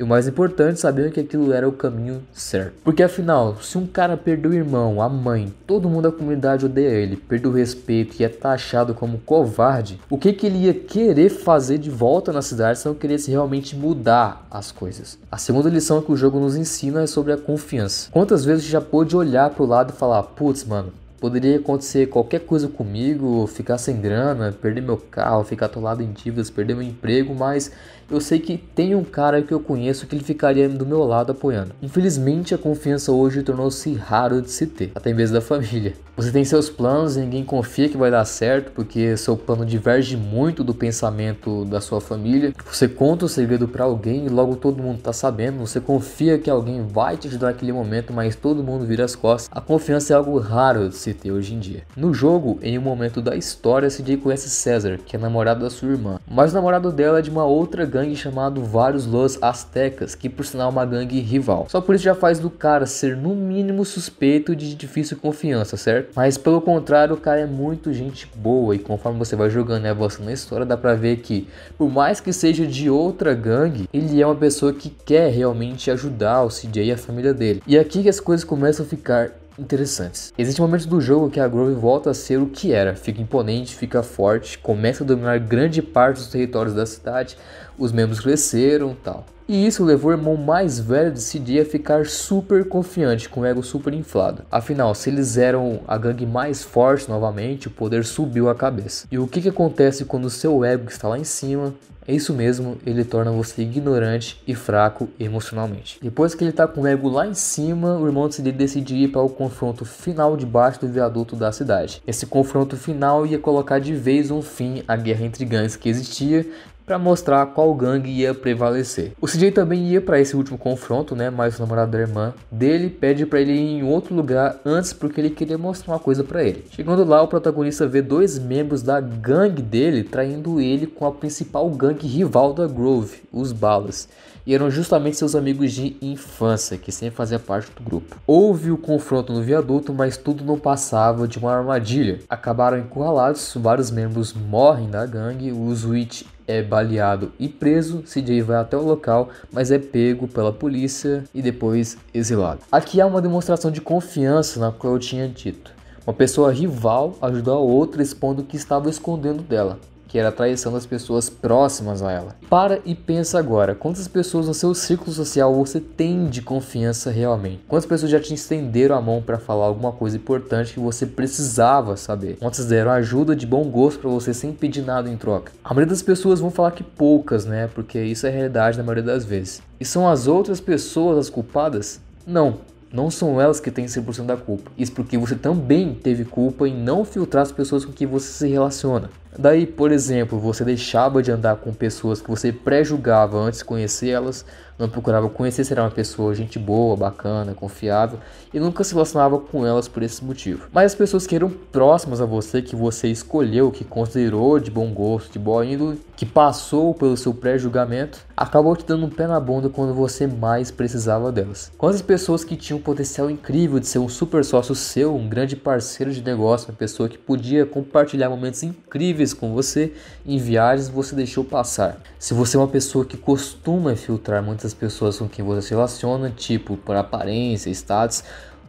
E 0.01 0.03
o 0.03 0.07
mais 0.07 0.27
importante, 0.27 0.81
saber 0.81 1.13
que 1.13 1.21
aquilo 1.21 1.53
era 1.53 1.69
o 1.69 1.73
caminho 1.73 2.23
certo. 2.33 2.73
Porque 2.83 3.03
afinal, 3.03 3.59
se 3.61 3.77
um 3.77 3.87
cara 3.87 4.17
perdeu 4.17 4.51
o 4.51 4.55
irmão, 4.55 5.03
a 5.03 5.11
mãe, 5.11 5.53
todo 5.67 5.91
mundo 5.91 6.11
da 6.11 6.17
comunidade 6.17 6.65
odeia 6.65 6.89
ele, 6.89 7.17
perde 7.17 7.47
o 7.47 7.53
respeito 7.53 8.17
e 8.19 8.25
é 8.25 8.29
taxado 8.31 8.95
como 8.95 9.19
covarde, 9.19 10.01
o 10.09 10.17
que, 10.17 10.33
que 10.33 10.47
ele 10.47 10.65
ia 10.65 10.73
querer 10.73 11.29
fazer 11.29 11.77
de 11.77 11.91
volta 11.91 12.33
na 12.33 12.41
cidade 12.41 12.79
se 12.79 12.89
não 12.89 12.95
queresse 12.95 13.31
realmente 13.31 13.77
mudar 13.77 14.47
as 14.51 14.73
coisas? 14.73 15.19
A 15.31 15.37
segunda 15.37 15.69
lição 15.69 16.01
que 16.01 16.11
o 16.11 16.17
jogo 16.17 16.41
nos 16.41 16.57
ensina 16.57 17.03
é 17.03 17.07
sobre 17.07 17.35
a 17.35 17.37
confiança. 17.37 18.09
Quantas 18.11 18.43
vezes 18.43 18.65
já 18.65 18.81
pôde 18.81 19.15
olhar 19.15 19.51
pro 19.51 19.67
lado 19.67 19.93
e 19.93 19.99
falar, 19.99 20.23
putz, 20.23 20.65
mano, 20.65 20.95
Poderia 21.21 21.59
acontecer 21.59 22.07
qualquer 22.07 22.41
coisa 22.41 22.67
comigo, 22.67 23.47
ficar 23.47 23.77
sem 23.77 24.01
grana, 24.01 24.53
perder 24.53 24.81
meu 24.81 24.97
carro, 24.97 25.45
ficar 25.45 25.67
atolado 25.67 26.03
em 26.03 26.11
dívidas, 26.11 26.49
perder 26.49 26.73
meu 26.73 26.83
emprego, 26.83 27.35
mas 27.35 27.71
eu 28.11 28.21
sei 28.21 28.39
que 28.39 28.57
tem 28.57 28.95
um 28.95 29.05
cara 29.05 29.41
que 29.43 29.53
eu 29.53 29.61
conheço 29.61 30.07
que 30.07 30.15
ele 30.15 30.25
ficaria 30.25 30.69
do 30.69 30.85
meu 30.85 31.05
lado 31.05 31.33
apoiando. 31.33 31.73
Infelizmente, 31.81 32.55
a 32.55 32.59
confiança 32.59 33.13
hoje 33.13 33.43
tornou-se 33.43 33.93
raro 33.95 34.43
de 34.43 34.51
se 34.51 34.67
ter, 34.67 34.91
até 34.95 35.13
mesmo 35.13 35.35
da 35.35 35.41
família. 35.41 35.95
Você 36.17 36.31
tem 36.31 36.45
seus 36.45 36.69
planos 36.69 37.17
e 37.17 37.21
ninguém 37.21 37.45
confia 37.45 37.89
que 37.89 37.97
vai 37.97 38.11
dar 38.11 38.25
certo, 38.27 38.73
porque 38.73 39.17
seu 39.17 39.37
plano 39.37 39.65
diverge 39.65 40.17
muito 40.17 40.63
do 40.63 40.75
pensamento 40.75 41.65
da 41.65 41.81
sua 41.81 41.99
família. 41.99 42.53
Você 42.71 42.87
conta 42.87 43.25
o 43.25 43.29
segredo 43.29 43.67
para 43.67 43.85
alguém 43.85 44.27
e 44.27 44.29
logo 44.29 44.57
todo 44.57 44.83
mundo 44.83 45.01
tá 45.01 45.15
sabendo. 45.15 45.61
Você 45.61 45.81
confia 45.81 46.39
que 46.39 46.51
alguém 46.51 46.87
vai 46.87 47.17
te 47.17 47.29
ajudar 47.29 47.47
naquele 47.47 47.73
momento, 47.73 48.13
mas 48.13 48.37
todo 48.37 48.63
mundo 48.63 48.85
vira 48.85 49.05
as 49.05 49.17
costas. 49.17 49.49
A 49.51 49.63
confiança 49.63 50.13
é 50.13 50.17
algo 50.17 50.39
raro 50.39 50.89
de 50.89 50.97
se 50.97 51.15
ter 51.15 51.33
hoje 51.33 51.55
em 51.55 51.59
dia. 51.59 51.85
No 51.97 52.13
jogo, 52.13 52.59
em 52.61 52.79
um 52.79 52.83
momento 52.83 53.23
da 53.23 53.35
história, 53.35 53.89
CJ 53.89 54.19
conhece 54.19 54.51
César, 54.51 54.99
que 54.99 55.17
é 55.17 55.19
namorado 55.19 55.61
da 55.61 55.71
sua 55.71 55.89
irmã, 55.89 56.21
mas 56.31 56.53
o 56.53 56.55
namorado 56.55 56.93
dela 56.93 57.21
é 57.21 57.23
de 57.23 57.31
uma 57.31 57.45
outra 57.45 57.87
gangue 57.87 58.00
gangue 58.01 58.17
chamado 58.17 58.65
Vários 58.65 59.05
Los 59.05 59.39
Aztecas, 59.43 60.15
que 60.15 60.29
por 60.29 60.47
sinal 60.47 60.69
é 60.69 60.73
uma 60.73 60.87
gangue 60.87 61.21
rival. 61.21 61.67
Só 61.69 61.81
por 61.81 61.95
isso 61.95 62.05
já 62.05 62.15
faz 62.15 62.39
do 62.39 62.49
cara 62.49 62.87
ser 62.87 63.17
no 63.17 63.35
mínimo 63.35 63.85
suspeito 63.85 64.57
de 64.57 64.75
difícil 64.75 65.19
confiança, 65.19 65.77
certo? 65.77 66.13
Mas 66.17 66.39
pelo 66.39 66.61
contrário, 66.61 67.15
o 67.15 67.19
cara 67.19 67.41
é 67.41 67.47
muito 67.47 67.93
gente 67.93 68.29
boa 68.35 68.75
e 68.75 68.79
conforme 68.79 69.19
você 69.19 69.37
vai 69.37 69.51
jogando 69.51 69.85
e 69.85 69.89
avançando 69.89 70.27
na 70.27 70.33
história, 70.33 70.65
dá 70.65 70.77
pra 70.77 70.95
ver 70.95 71.19
que 71.19 71.47
por 71.77 71.91
mais 71.91 72.21
que 72.21 72.33
seja 72.33 72.67
de 72.67 72.89
outra 72.89 73.35
gangue, 73.35 73.89
ele 73.93 74.21
é 74.21 74.27
uma 74.27 74.37
pessoa 74.37 74.73
que 74.73 74.91
quer 74.91 75.31
realmente 75.31 75.91
ajudar 75.91 76.43
o 76.43 76.49
CJ 76.49 76.85
e 76.85 76.93
a 76.93 76.97
família 76.97 77.35
dele. 77.35 77.63
E 77.67 77.77
é 77.77 77.81
aqui 77.81 78.03
que 78.03 78.09
as 78.09 78.21
coisas 78.21 78.45
começam 78.45 78.85
a 78.85 78.89
ficar 78.89 79.33
interessantes. 79.61 80.33
Existem 80.39 80.65
momentos 80.65 80.87
do 80.87 81.01
jogo 81.01 81.31
que 81.31 81.39
a 81.39 81.47
Grove 81.47 81.75
volta 81.75 82.11
a 82.11 82.15
ser 82.15 82.39
o 82.39 82.47
que 82.47 82.73
era, 82.73 82.95
fica 82.95 83.21
imponente, 83.21 83.77
fica 83.77 84.03
forte, 84.03 84.59
começa 84.59 85.05
a 85.05 85.07
dominar 85.07 85.39
grande 85.39 85.83
parte 85.83 86.17
dos 86.17 86.29
territórios 86.29 86.75
da 86.75 86.87
cidade, 86.87 87.37
os 87.81 87.91
membros 87.91 88.21
cresceram 88.21 88.95
tal. 89.03 89.27
E 89.49 89.67
isso 89.67 89.85
levou 89.85 90.13
o 90.13 90.15
irmão 90.15 90.37
mais 90.37 90.79
velho 90.79 91.11
de 91.11 91.21
CD 91.21 91.61
a 91.61 91.65
ficar 91.65 92.07
super 92.07 92.69
confiante, 92.69 93.29
com 93.29 93.41
o 93.41 93.45
ego 93.45 93.65
super 93.65 93.93
inflado. 93.93 94.45
Afinal, 94.49 94.95
se 94.95 95.11
eles 95.11 95.37
eram 95.37 95.81
a 95.89 95.99
gangue 95.99 96.25
mais 96.25 96.63
forte 96.63 97.09
novamente, 97.09 97.67
o 97.67 97.71
poder 97.73 98.05
subiu 98.05 98.49
a 98.49 98.55
cabeça. 98.55 99.09
E 99.11 99.19
o 99.19 99.27
que, 99.27 99.41
que 99.41 99.49
acontece 99.49 100.05
quando 100.05 100.27
o 100.27 100.31
seu 100.31 100.65
ego 100.65 100.89
está 100.89 101.09
lá 101.09 101.19
em 101.19 101.25
cima 101.25 101.75
é 102.07 102.15
isso 102.15 102.33
mesmo, 102.33 102.79
ele 102.85 103.05
torna 103.05 103.31
você 103.31 103.63
ignorante 103.63 104.43
e 104.47 104.55
fraco 104.55 105.09
emocionalmente. 105.19 105.99
Depois 106.03 106.35
que 106.35 106.43
ele 106.43 106.51
está 106.51 106.67
com 106.67 106.81
o 106.81 106.87
ego 106.87 107.09
lá 107.09 107.27
em 107.27 107.35
cima, 107.35 107.97
o 107.99 108.07
irmão 108.07 108.27
decide 108.27 108.51
decidir 108.51 108.97
ir 108.97 109.09
para 109.09 109.21
o 109.21 109.29
confronto 109.29 109.85
final 109.85 110.37
debaixo 110.37 110.81
do 110.81 110.89
viaduto 110.89 111.37
da 111.37 111.53
cidade. 111.53 112.03
Esse 112.07 112.27
confronto 112.27 112.77
final 112.77 113.27
ia 113.27 113.39
colocar 113.39 113.79
de 113.79 113.95
vez 113.95 114.31
um 114.31 114.43
fim 114.43 114.83
à 114.89 114.97
guerra 114.97 115.25
entre 115.25 115.45
gangues 115.45 115.77
que 115.77 115.89
existia 115.89 116.45
para 116.91 116.99
mostrar 116.99 117.47
qual 117.47 117.73
gangue 117.73 118.11
ia 118.11 118.35
prevalecer. 118.35 119.13
O 119.21 119.27
CJ 119.29 119.53
também 119.53 119.87
ia 119.91 120.01
para 120.01 120.19
esse 120.19 120.35
último 120.35 120.59
confronto, 120.59 121.15
né? 121.15 121.31
Mas 121.31 121.57
o 121.57 121.63
namorado 121.63 121.93
da 121.93 122.01
irmã 122.01 122.35
dele 122.51 122.91
pede 122.91 123.25
para 123.25 123.41
ele 123.41 123.53
ir 123.53 123.79
em 123.79 123.85
outro 123.85 124.13
lugar 124.13 124.57
antes 124.65 124.93
porque 124.93 125.21
ele 125.21 125.31
queria 125.31 125.57
mostrar 125.57 125.95
uma 125.95 126.01
coisa 126.01 126.25
para 126.25 126.43
ele. 126.43 126.65
Chegando 126.73 127.05
lá, 127.05 127.23
o 127.23 127.29
protagonista 127.29 127.87
vê 127.87 128.03
dois 128.03 128.41
membros 128.41 128.83
da 128.83 129.01
gangue 129.01 129.63
dele 129.63 130.03
traindo 130.03 130.61
ele 130.61 130.85
com 130.85 131.07
a 131.07 131.13
principal 131.13 131.71
gangue 131.71 132.09
rival 132.09 132.53
da 132.53 132.67
Grove, 132.67 133.23
os 133.33 133.53
Balas. 133.53 134.09
E 134.47 134.55
eram 134.55 134.71
justamente 134.71 135.17
seus 135.17 135.35
amigos 135.35 135.73
de 135.73 135.97
infância, 136.01 136.79
que 136.79 136.91
sempre 136.91 137.17
faziam 137.17 137.41
parte 137.41 137.71
do 137.73 137.83
grupo. 137.83 138.17
Houve 138.27 138.71
o 138.71 138.79
confronto 138.79 139.33
no 139.33 139.43
viaduto, 139.43 139.93
mas 139.93 140.17
tudo 140.17 140.45
não 140.45 140.59
passava 140.59 141.29
de 141.29 141.39
uma 141.39 141.55
armadilha. 141.55 142.21
Acabaram 142.29 142.79
encurralados, 142.79 143.53
vários 143.57 143.91
membros 143.91 144.33
morrem 144.33 144.89
da 144.89 145.05
gangue, 145.05 145.53
o 145.53 145.75
Switch 145.75 146.23
é 146.47 146.63
baleado 146.63 147.33
e 147.39 147.49
preso, 147.49 148.03
CJ 148.03 148.43
vai 148.43 148.57
até 148.57 148.77
o 148.77 148.83
local, 148.83 149.29
mas 149.53 149.71
é 149.71 149.79
pego 149.79 150.27
pela 150.27 150.53
polícia 150.53 151.23
e 151.33 151.41
depois 151.41 151.97
exilado. 152.13 152.61
Aqui 152.73 153.01
há 153.01 153.07
uma 153.07 153.23
demonstração 153.23 153.71
de 153.71 153.81
confiança 153.81 154.59
na 154.59 154.73
qual 154.73 154.95
eu 154.95 154.99
tinha 154.99 155.29
dito. 155.29 155.73
Uma 156.05 156.15
pessoa 156.15 156.53
rival 156.53 157.17
ajudou 157.23 157.55
a 157.55 157.61
outra 157.61 158.03
expondo 158.03 158.43
o 158.43 158.45
que 158.45 158.57
estava 158.57 158.91
escondendo 158.91 159.43
dela 159.43 159.79
que 160.11 160.19
era 160.19 160.31
a 160.31 160.33
traição 160.33 160.73
das 160.73 160.85
pessoas 160.85 161.31
próximas 161.31 162.03
a 162.03 162.11
ela. 162.11 162.37
Para 162.51 162.81
e 162.85 162.97
pensa 162.97 163.39
agora, 163.39 163.77
quantas 163.77 164.09
pessoas 164.09 164.49
no 164.49 164.55
seu 164.55 164.75
círculo 164.75 165.13
social 165.13 165.55
você 165.55 165.79
tem 165.79 166.27
de 166.27 166.43
confiança 166.43 167.13
realmente? 167.13 167.63
Quantas 167.69 167.87
pessoas 167.87 168.11
já 168.11 168.19
te 168.19 168.35
estenderam 168.35 168.97
a 168.97 169.01
mão 169.01 169.23
para 169.23 169.39
falar 169.39 169.67
alguma 169.67 169.93
coisa 169.93 170.17
importante 170.17 170.75
que 170.75 170.81
você 170.81 171.07
precisava 171.07 171.97
saber? 171.97 172.39
Quantas 172.41 172.67
deram 172.67 172.91
ajuda 172.91 173.37
de 173.37 173.47
bom 173.47 173.63
gosto 173.71 174.01
para 174.01 174.11
você 174.11 174.35
sem 174.35 174.53
pedir 174.53 174.83
nada 174.83 175.09
em 175.09 175.17
troca? 175.17 175.53
A 175.63 175.69
maioria 175.69 175.91
das 175.91 176.03
pessoas 176.03 176.41
vão 176.41 176.51
falar 176.51 176.73
que 176.73 176.83
poucas, 176.83 177.45
né? 177.45 177.71
Porque 177.73 178.03
isso 178.03 178.27
é 178.27 178.31
a 178.31 178.33
realidade 178.33 178.77
na 178.77 178.83
maioria 178.83 179.05
das 179.05 179.25
vezes. 179.25 179.63
E 179.79 179.85
são 179.85 180.09
as 180.09 180.27
outras 180.27 180.61
pessoas 180.61 181.19
as 181.19 181.31
culpadas? 181.31 182.01
Não, 182.27 182.59
não 182.93 183.11
são 183.11 183.41
elas 183.41 183.61
que 183.61 183.71
têm 183.71 183.87
100% 183.87 184.27
da 184.27 184.37
culpa. 184.37 184.73
Isso 184.77 184.91
porque 184.91 185.17
você 185.17 185.37
também 185.37 185.95
teve 185.95 186.25
culpa 186.25 186.67
em 186.67 186.75
não 186.75 187.05
filtrar 187.05 187.43
as 187.45 187.53
pessoas 187.53 187.85
com 187.85 187.93
que 187.93 188.05
você 188.05 188.27
se 188.27 188.49
relaciona. 188.49 189.09
Daí, 189.39 189.65
por 189.67 189.93
exemplo, 189.93 190.39
você 190.39 190.65
deixava 190.65 191.23
de 191.23 191.31
andar 191.31 191.57
com 191.57 191.73
pessoas 191.73 192.21
que 192.21 192.29
você 192.29 192.53
pré-julgava 192.53 193.39
antes 193.39 193.61
de 193.61 193.65
conhecer 193.65 194.11
elas, 194.11 194.45
não 194.81 194.89
procurava 194.89 195.29
conhecer 195.29 195.65
se 195.65 195.73
era 195.73 195.83
uma 195.83 195.91
pessoa 195.91 196.35
gente 196.35 196.59
boa, 196.59 196.97
bacana, 196.97 197.55
confiável 197.55 198.19
e 198.53 198.59
nunca 198.59 198.83
se 198.83 198.93
relacionava 198.93 199.39
com 199.39 199.67
elas 199.67 199.87
por 199.87 200.03
esse 200.03 200.25
motivo. 200.25 200.67
Mas 200.73 200.87
as 200.87 200.95
pessoas 200.95 201.27
que 201.27 201.37
eram 201.37 201.51
próximas 201.51 202.21
a 202.21 202.25
você, 202.25 202.63
que 202.63 202.75
você 202.75 203.09
escolheu, 203.09 203.71
que 203.71 203.85
considerou 203.85 204.59
de 204.59 204.71
bom 204.71 204.93
gosto, 204.93 205.33
de 205.33 205.39
boa 205.39 205.65
índole, 205.65 206.01
que 206.17 206.27
passou 206.27 206.93
pelo 206.95 207.17
seu 207.17 207.33
pré-julgamento, 207.33 208.19
acabou 208.37 208.75
te 208.77 208.85
dando 208.85 209.07
um 209.07 209.11
pé 209.11 209.27
na 209.27 209.39
bunda 209.39 209.69
quando 209.69 209.95
você 209.95 210.27
mais 210.27 210.71
precisava 210.71 211.31
delas. 211.31 211.71
Quantas 211.79 212.03
pessoas 212.03 212.45
que 212.45 212.57
tinham 212.57 212.81
potencial 212.81 213.31
incrível 213.31 213.79
de 213.79 213.87
ser 213.87 213.99
um 213.99 214.09
super 214.09 214.45
sócio 214.45 214.75
seu, 214.75 215.15
um 215.15 215.29
grande 215.29 215.57
parceiro 215.57 216.13
de 216.13 216.23
negócio, 216.23 216.69
uma 216.71 216.77
pessoa 216.77 217.09
que 217.09 217.19
podia 217.19 217.65
compartilhar 217.65 218.29
momentos 218.29 218.63
incríveis 218.63 219.33
com 219.33 219.53
você 219.53 219.93
em 220.27 220.39
viagens, 220.39 220.89
você 220.89 221.15
deixou 221.15 221.45
passar. 221.45 222.01
Se 222.19 222.35
você 222.35 222.57
é 222.57 222.61
uma 222.61 222.69
pessoa 222.69 223.05
que 223.05 223.17
costuma 223.17 223.95
filtrar 223.97 224.43
muitas 224.43 224.70
pessoas 224.75 225.19
com 225.19 225.29
quem 225.29 225.45
você 225.45 225.63
se 225.63 225.71
relaciona, 225.71 226.31
tipo 226.31 226.77
por 226.77 226.97
aparência, 226.97 227.71
status, 227.71 228.23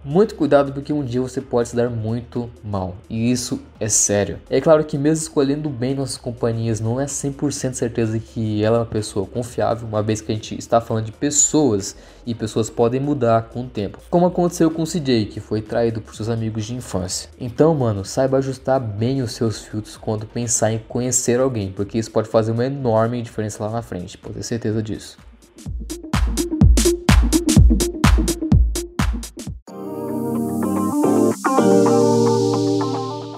muito 0.03 0.33
cuidado 0.33 0.73
porque 0.73 0.91
um 0.91 1.03
dia 1.03 1.21
você 1.21 1.39
pode 1.39 1.69
se 1.69 1.75
dar 1.75 1.89
muito 1.89 2.49
mal. 2.63 2.95
E 3.09 3.31
isso 3.31 3.61
é 3.79 3.87
sério. 3.87 4.39
É 4.49 4.59
claro 4.59 4.83
que 4.83 4.97
mesmo 4.97 5.21
escolhendo 5.21 5.69
bem 5.69 5.93
nossas 5.93 6.17
companhias, 6.17 6.79
não 6.79 6.99
é 6.99 7.05
100% 7.05 7.73
certeza 7.73 8.17
que 8.17 8.63
ela 8.63 8.77
é 8.77 8.79
uma 8.79 8.85
pessoa 8.85 9.25
confiável, 9.25 9.87
uma 9.87 10.01
vez 10.01 10.19
que 10.19 10.31
a 10.31 10.35
gente 10.35 10.57
está 10.57 10.81
falando 10.81 11.05
de 11.05 11.11
pessoas 11.11 11.95
e 12.25 12.33
pessoas 12.33 12.69
podem 12.69 12.99
mudar 12.99 13.49
com 13.49 13.61
o 13.61 13.67
tempo. 13.67 13.99
Como 14.09 14.25
aconteceu 14.25 14.71
com 14.71 14.83
o 14.83 14.87
CJ, 14.87 15.27
que 15.27 15.39
foi 15.39 15.61
traído 15.61 16.01
por 16.01 16.15
seus 16.15 16.29
amigos 16.29 16.65
de 16.65 16.73
infância. 16.73 17.29
Então, 17.39 17.73
mano, 17.75 18.03
saiba 18.03 18.37
ajustar 18.37 18.79
bem 18.79 19.21
os 19.21 19.33
seus 19.33 19.61
filtros 19.61 19.97
quando 19.97 20.25
pensar 20.25 20.71
em 20.71 20.79
conhecer 20.79 21.39
alguém, 21.39 21.71
porque 21.71 21.97
isso 21.97 22.11
pode 22.11 22.27
fazer 22.27 22.51
uma 22.51 22.65
enorme 22.65 23.21
diferença 23.21 23.63
lá 23.63 23.69
na 23.69 23.81
frente, 23.81 24.17
pode 24.17 24.35
ter 24.35 24.43
certeza 24.43 24.81
disso. 24.81 25.30